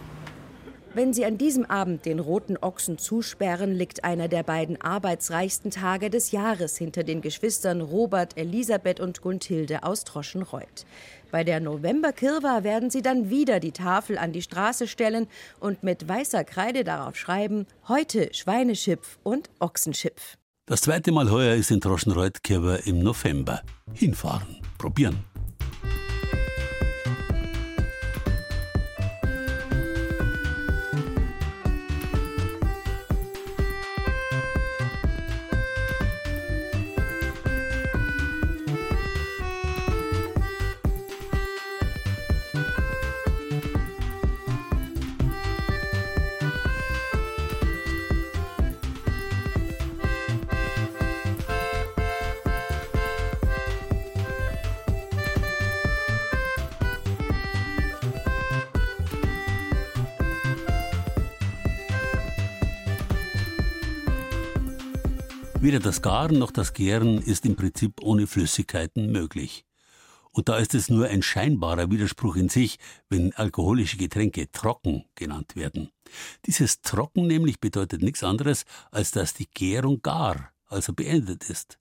[0.95, 6.11] Wenn Sie an diesem Abend den roten Ochsen zusperren, liegt einer der beiden arbeitsreichsten Tage
[6.11, 10.85] des Jahres hinter den Geschwistern Robert, Elisabeth und Gunthilde aus Troschenreuth.
[11.31, 15.25] Bei der Novemberkirwa werden sie dann wieder die Tafel an die Straße stellen
[15.59, 20.37] und mit weißer Kreide darauf schreiben: Heute Schweineschipf und Ochsenschipf.
[20.65, 23.63] Das zweite Mal heuer ist in Troschenreuth-Kirber im November.
[23.91, 25.25] Hinfahren, probieren.
[65.73, 69.65] Weder das Garen noch das Gären ist im Prinzip ohne Flüssigkeiten möglich.
[70.29, 72.77] Und da ist es nur ein scheinbarer Widerspruch in sich,
[73.09, 75.89] wenn alkoholische Getränke trocken genannt werden.
[76.45, 81.79] Dieses Trocken nämlich bedeutet nichts anderes, als dass die Gärung gar, also beendet ist.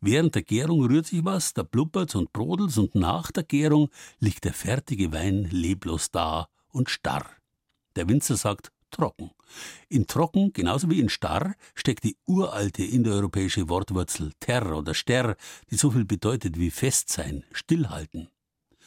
[0.00, 3.88] Während der Gärung rührt sich was, da blubbert's und brodelt's und nach der Gärung
[4.20, 7.28] liegt der fertige Wein leblos da und starr.
[7.96, 9.30] Der Winzer sagt, trocken.
[9.88, 15.36] In trocken, genauso wie in starr, steckt die uralte indoeuropäische Wortwurzel ter oder ster,
[15.70, 18.28] die so viel bedeutet wie fest sein, stillhalten.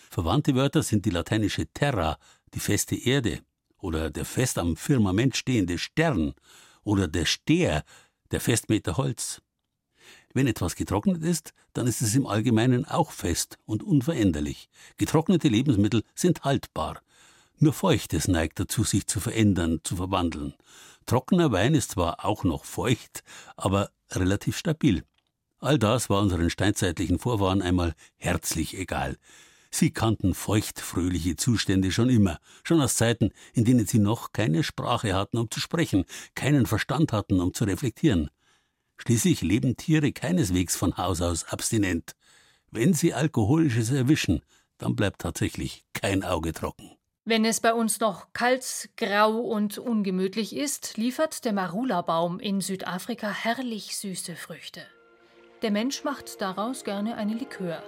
[0.10, 2.18] Verwandte Wörter sind die lateinische terra,
[2.54, 3.42] die feste Erde,
[3.78, 6.34] oder der fest am Firmament stehende Stern,
[6.84, 7.84] oder der Steher,
[8.32, 9.42] der Festmeter Holz.
[10.34, 14.70] Wenn etwas getrocknet ist, dann ist es im Allgemeinen auch fest und unveränderlich.
[14.98, 17.02] Getrocknete Lebensmittel sind haltbar.
[17.58, 20.54] Nur Feuchtes neigt dazu, sich zu verändern, zu verwandeln.
[21.06, 23.24] Trockener Wein ist zwar auch noch feucht,
[23.56, 25.04] aber relativ stabil.
[25.60, 29.18] All das war unseren steinzeitlichen Vorfahren einmal herzlich egal.
[29.72, 35.14] Sie kannten feuchtfröhliche Zustände schon immer, schon aus Zeiten, in denen sie noch keine Sprache
[35.14, 38.30] hatten, um zu sprechen, keinen Verstand hatten, um zu reflektieren.
[38.98, 42.16] Schließlich leben Tiere keineswegs von Haus aus abstinent.
[42.72, 44.42] Wenn sie Alkoholisches erwischen,
[44.78, 46.95] dann bleibt tatsächlich kein Auge trocken.
[47.28, 53.28] Wenn es bei uns noch kalt, grau und ungemütlich ist, liefert der Marula-Baum in Südafrika
[53.32, 54.82] herrlich süße Früchte.
[55.64, 57.82] Der Mensch macht daraus gerne eine Likör,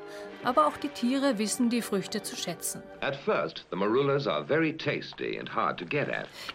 [0.44, 2.82] aber auch die Tiere wissen die Früchte zu schätzen.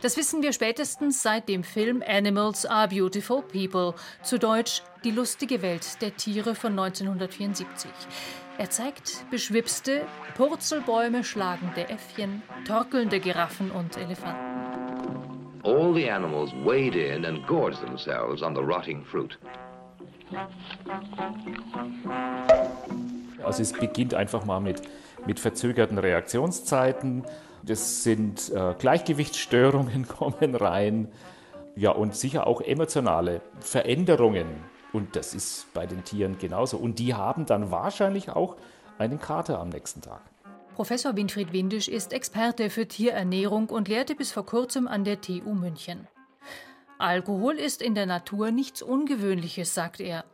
[0.00, 5.62] Das wissen wir spätestens seit dem Film Animals are Beautiful People, zu Deutsch Die lustige
[5.62, 7.88] Welt der Tiere von 1974.
[8.58, 10.02] Er zeigt beschwipste,
[10.36, 14.52] Purzelbäume schlagende Äffchen, torkelnde Giraffen und Elefanten.
[15.64, 19.38] All the animals wade in and gorge themselves on the rotting fruit.
[23.42, 24.82] Also es beginnt einfach mal mit,
[25.26, 27.24] mit verzögerten Reaktionszeiten.
[27.62, 31.08] Das sind äh, Gleichgewichtsstörungen kommen rein.
[31.74, 34.46] Ja, und sicher auch emotionale Veränderungen
[34.92, 36.76] und das ist bei den Tieren genauso.
[36.76, 38.56] Und die haben dann wahrscheinlich auch
[38.98, 40.20] einen Kater am nächsten Tag.
[40.74, 45.54] Professor Winfried Windisch ist Experte für Tierernährung und lehrte bis vor kurzem an der TU
[45.54, 46.08] München.
[46.98, 50.24] Alkohol ist in der Natur nichts Ungewöhnliches, sagt er.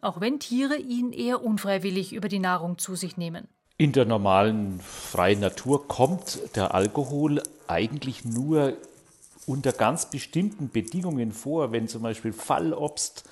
[0.00, 3.48] Auch wenn Tiere ihn eher unfreiwillig über die Nahrung zu sich nehmen.
[3.78, 8.74] In der normalen freien Natur kommt der Alkohol eigentlich nur
[9.46, 13.24] unter ganz bestimmten Bedingungen vor, wenn zum Beispiel Fallobst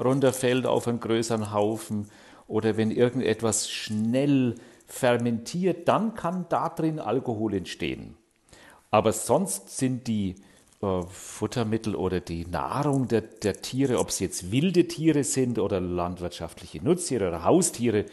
[0.00, 2.10] runterfällt auf einen größeren Haufen
[2.46, 8.16] oder wenn irgendetwas schnell fermentiert, dann kann da drin Alkohol entstehen.
[8.90, 10.34] Aber sonst sind die
[10.82, 15.80] äh, Futtermittel oder die Nahrung der, der Tiere, ob es jetzt wilde Tiere sind oder
[15.80, 18.06] landwirtschaftliche Nutztiere oder Haustiere,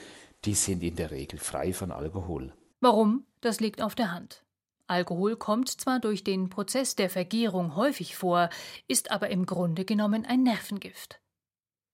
[0.45, 2.53] die sind in der Regel frei von Alkohol.
[2.79, 3.25] Warum?
[3.41, 4.43] Das liegt auf der Hand.
[4.85, 8.49] Alkohol kommt zwar durch den Prozess der Vergärung häufig vor,
[8.88, 11.19] ist aber im Grunde genommen ein Nervengift.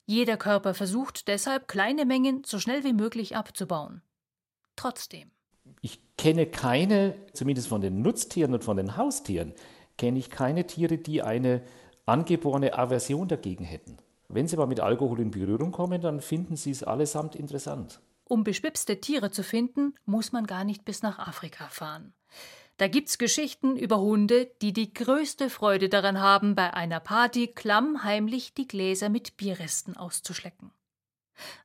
[0.05, 4.01] Jeder Körper versucht deshalb, kleine Mengen so schnell wie möglich abzubauen.
[4.75, 5.31] Trotzdem.
[5.81, 9.53] Ich kenne keine, zumindest von den Nutztieren und von den Haustieren,
[9.97, 11.63] kenne ich keine Tiere, die eine
[12.05, 13.97] angeborene Aversion dagegen hätten.
[14.27, 18.01] Wenn sie aber mit Alkohol in Berührung kommen, dann finden sie es allesamt interessant.
[18.25, 22.13] Um beschwipste Tiere zu finden, muss man gar nicht bis nach Afrika fahren.
[22.77, 28.55] Da gibt's Geschichten über Hunde, die die größte Freude daran haben, bei einer Party klammheimlich
[28.55, 30.71] die Gläser mit Bierresten auszuschlecken.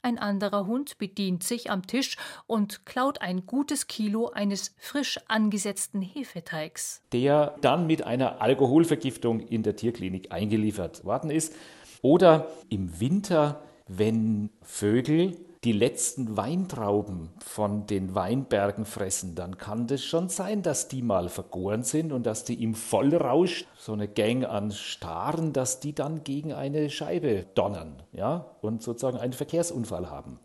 [0.03, 6.03] Ein anderer Hund bedient sich am Tisch und klaut ein gutes Kilo eines frisch angesetzten
[6.03, 7.03] Hefeteigs.
[7.13, 11.55] Der dann mit einer Alkoholvergiftung in der Tierklinik eingeliefert worden ist.
[12.01, 15.37] Oder im Winter, wenn Vögel
[15.69, 21.29] die letzten Weintrauben von den Weinbergen fressen, dann kann das schon sein, dass die mal
[21.29, 26.25] vergoren sind und dass die im Vollrausch, so eine Gang an Staren, dass die dann
[26.25, 30.39] gegen eine Scheibe donnern ja, und sozusagen einen Verkehrsunfall haben.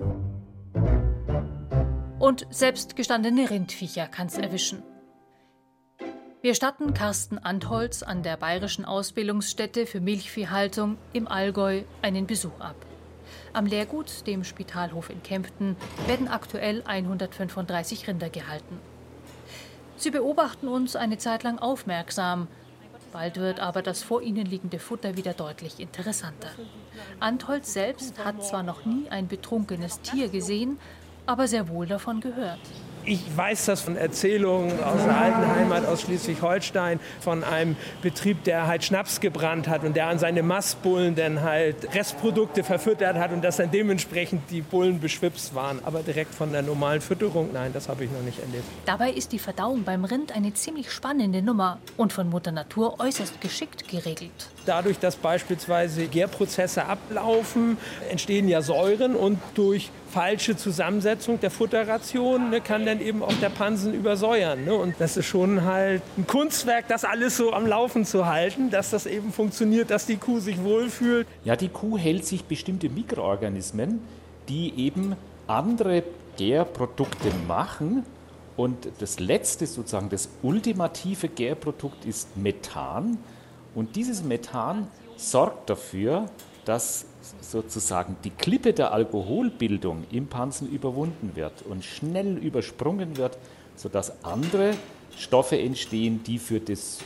[2.20, 4.84] Und selbst gestandene Rindviecher kann es erwischen.
[6.42, 12.76] Wir statten Carsten Antholz an der Bayerischen Ausbildungsstätte für Milchviehhaltung im Allgäu einen Besuch ab.
[13.54, 15.76] Am Lehrgut, dem Spitalhof in Kempten,
[16.08, 18.80] werden aktuell 135 Rinder gehalten.
[19.96, 22.48] Sie beobachten uns eine Zeit lang aufmerksam.
[23.12, 26.50] Bald wird aber das vor ihnen liegende Futter wieder deutlich interessanter.
[27.20, 30.80] Antholz selbst hat zwar noch nie ein betrunkenes Tier gesehen,
[31.28, 32.60] aber sehr wohl davon gehört
[33.06, 38.68] ich weiß das von Erzählungen aus der alten Heimat, aus Schleswig-Holstein, von einem Betrieb, der
[38.68, 43.44] halt Schnaps gebrannt hat und der an seine Mastbullen dann halt Restprodukte verfüttert hat und
[43.44, 45.80] dass dann dementsprechend die Bullen beschwipst waren.
[45.84, 48.66] Aber direkt von der normalen Fütterung, nein, das habe ich noch nicht erlebt.
[48.86, 53.42] Dabei ist die Verdauung beim Rind eine ziemlich spannende Nummer und von Mutter Natur äußerst
[53.42, 54.50] geschickt geregelt.
[54.66, 57.78] Dadurch, dass beispielsweise Gärprozesse ablaufen,
[58.10, 63.50] entstehen ja Säuren und durch falsche Zusammensetzung der Futterration ne, kann dann eben auch der
[63.50, 64.64] Pansen übersäuern.
[64.64, 64.74] Ne?
[64.74, 68.92] Und das ist schon halt ein Kunstwerk, das alles so am Laufen zu halten, dass
[68.92, 71.28] das eben funktioniert, dass die Kuh sich wohlfühlt.
[71.44, 74.02] Ja, die Kuh hält sich bestimmte Mikroorganismen,
[74.50, 75.16] die eben
[75.48, 76.04] andere
[76.38, 78.06] Gärprodukte machen.
[78.56, 83.18] Und das letzte, sozusagen das ultimative Gärprodukt ist Methan.
[83.76, 86.28] Und dieses Methan sorgt dafür,
[86.66, 87.06] dass
[87.42, 93.38] sozusagen die Klippe der Alkoholbildung im Pansen überwunden wird und schnell übersprungen wird,
[93.76, 94.76] sodass andere
[95.18, 97.00] Stoffe entstehen, die für das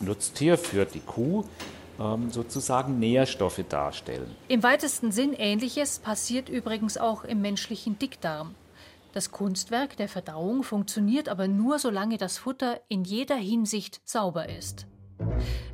[0.00, 1.44] Nutztier, für die Kuh
[2.00, 4.34] ähm, sozusagen Nährstoffe darstellen.
[4.48, 8.54] Im weitesten Sinn ähnliches passiert übrigens auch im menschlichen Dickdarm.
[9.12, 14.86] Das Kunstwerk der Verdauung funktioniert aber nur, solange das Futter in jeder Hinsicht sauber ist.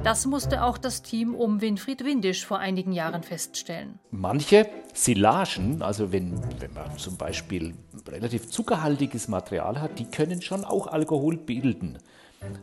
[0.02, 3.98] Das musste auch das Team um Winfried Windisch vor einigen Jahren feststellen.
[4.10, 7.74] Manche Silagen, also wenn, wenn man zum Beispiel
[8.08, 11.98] relativ zuckerhaltiges Material hat, die können schon auch Alkohol bilden.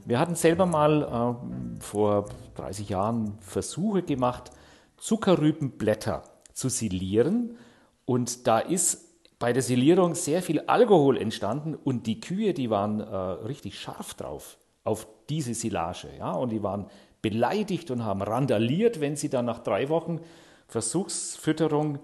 [0.05, 2.25] Wir hatten selber mal äh, vor
[2.55, 4.51] 30 Jahren Versuche gemacht,
[4.97, 6.23] Zuckerrübenblätter
[6.53, 7.57] zu silieren.
[8.05, 12.99] Und da ist bei der Silierung sehr viel Alkohol entstanden und die Kühe, die waren
[12.99, 14.57] äh, richtig scharf drauf
[14.88, 16.07] auf diese Silage.
[16.17, 16.31] Ja?
[16.31, 16.88] Und die waren
[17.21, 20.19] beleidigt und haben randaliert, wenn sie dann nach drei Wochen
[20.67, 21.99] Versuchsfütterung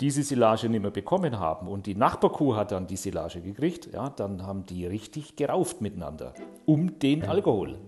[0.00, 4.10] diese Silage nicht mehr bekommen haben und die Nachbarkuh hat dann die Silage gekriegt, ja,
[4.10, 6.34] dann haben die richtig gerauft miteinander
[6.66, 7.78] um den Alkohol.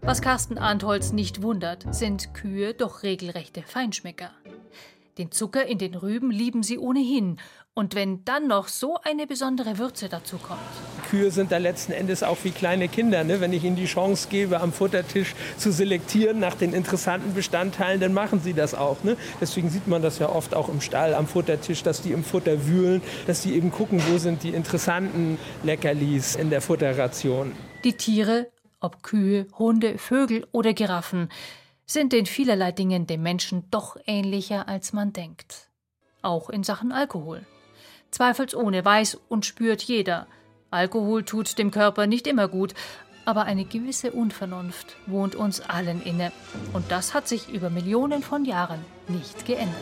[0.00, 4.30] Was Carsten Antholz nicht wundert, sind Kühe doch regelrechte Feinschmecker.
[5.18, 7.38] Den Zucker in den Rüben lieben sie ohnehin.
[7.74, 10.60] Und wenn dann noch so eine besondere Würze dazu kommt.
[11.10, 13.22] Kühe sind da letzten Endes auch wie kleine Kinder.
[13.22, 13.40] Ne?
[13.40, 18.14] Wenn ich ihnen die Chance gebe, am Futtertisch zu selektieren nach den interessanten Bestandteilen, dann
[18.14, 19.04] machen sie das auch.
[19.04, 19.18] Ne?
[19.38, 22.66] Deswegen sieht man das ja oft auch im Stall am Futtertisch, dass die im Futter
[22.66, 27.52] wühlen, dass die eben gucken, wo sind die interessanten Leckerlis in der Futterration.
[27.84, 28.50] Die Tiere,
[28.80, 31.28] ob Kühe, Hunde, Vögel oder Giraffen,
[31.92, 35.70] sind in vielerlei Dingen dem Menschen doch ähnlicher, als man denkt.
[36.22, 37.44] Auch in Sachen Alkohol.
[38.10, 40.26] Zweifelsohne weiß und spürt jeder,
[40.70, 42.74] Alkohol tut dem Körper nicht immer gut,
[43.26, 46.32] aber eine gewisse Unvernunft wohnt uns allen inne.
[46.72, 49.76] Und das hat sich über Millionen von Jahren nicht geändert.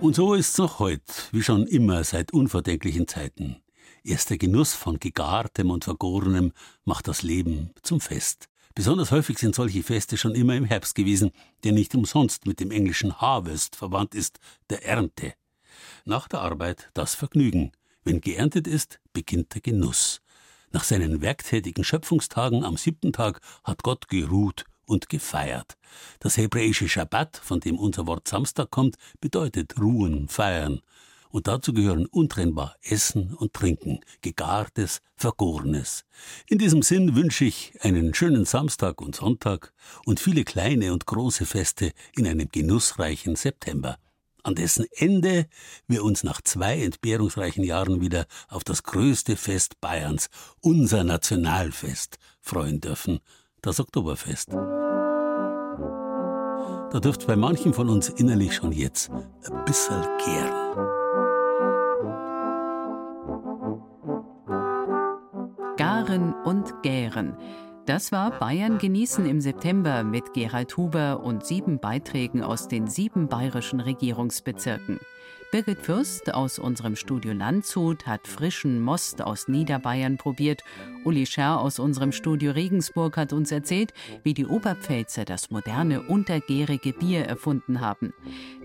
[0.00, 3.56] Und so ist's noch heute, wie schon immer seit unvordenklichen Zeiten.
[4.04, 6.52] Erst der Genuss von Gegartem und Vergorenem
[6.84, 8.51] macht das Leben zum Fest.
[8.74, 12.70] Besonders häufig sind solche Feste schon immer im Herbst gewesen, der nicht umsonst mit dem
[12.70, 14.38] englischen Harvest verwandt ist,
[14.70, 15.34] der Ernte.
[16.04, 17.72] Nach der Arbeit das Vergnügen.
[18.04, 20.22] Wenn geerntet ist, beginnt der Genuss.
[20.70, 25.76] Nach seinen werktätigen Schöpfungstagen am siebten Tag hat Gott geruht und gefeiert.
[26.18, 30.80] Das hebräische Schabbat, von dem unser Wort Samstag kommt, bedeutet ruhen, feiern
[31.32, 36.04] und dazu gehören untrennbar Essen und Trinken, gegartes, vergorenes.
[36.46, 39.72] In diesem Sinn wünsche ich einen schönen Samstag und Sonntag
[40.04, 43.96] und viele kleine und große Feste in einem genussreichen September,
[44.42, 45.46] an dessen Ende
[45.88, 50.28] wir uns nach zwei entbehrungsreichen Jahren wieder auf das größte Fest Bayerns,
[50.60, 53.20] unser Nationalfest, freuen dürfen,
[53.62, 54.50] das Oktoberfest.
[56.92, 61.21] Da dürft bei manchen von uns innerlich schon jetzt ein bisschen gären.
[66.12, 67.38] Garen und Gären.
[67.86, 73.28] Das war Bayern genießen im September mit Gerald Huber und sieben Beiträgen aus den sieben
[73.28, 75.00] bayerischen Regierungsbezirken.
[75.52, 80.64] Birgit Fürst aus unserem Studio Landshut hat frischen Most aus Niederbayern probiert.
[81.04, 83.92] Uli Scherr aus unserem Studio Regensburg hat uns erzählt,
[84.22, 88.14] wie die Oberpfälzer das moderne untergärige Bier erfunden haben.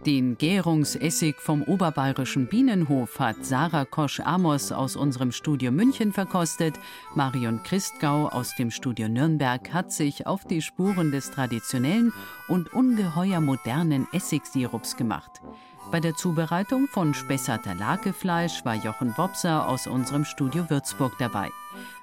[0.06, 6.80] Den Gärungsessig vom oberbayerischen Bienenhof hat Sarah Kosch-Amos aus unserem Studio München verkostet.
[7.16, 12.14] Marion Christgau aus dem Studio Nürnberg hat sich auf die Spuren des traditionellen
[12.48, 15.42] und ungeheuer modernen Essigsirups gemacht.
[15.90, 21.50] Bei der Zubereitung von Spessarter Lakefleisch war Jochen Wopser aus unserem Studio Würzburg dabei.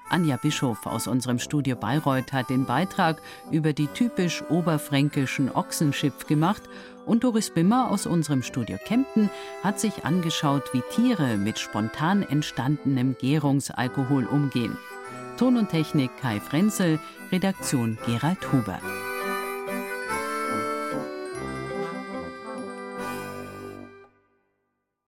[0.08, 3.20] Anja Bischof aus unserem Studio Bayreuth hat den Beitrag
[3.50, 6.62] über die typisch oberfränkischen Ochsenschipf gemacht
[7.04, 9.28] und Doris Bimmer aus unserem Studio Kempten
[9.62, 14.78] hat sich angeschaut, wie Tiere mit spontan entstandenem Gärungsalkohol umgehen.
[15.36, 16.98] Ton und Technik Kai Frenzel,
[17.32, 18.80] Redaktion Gerald Huber.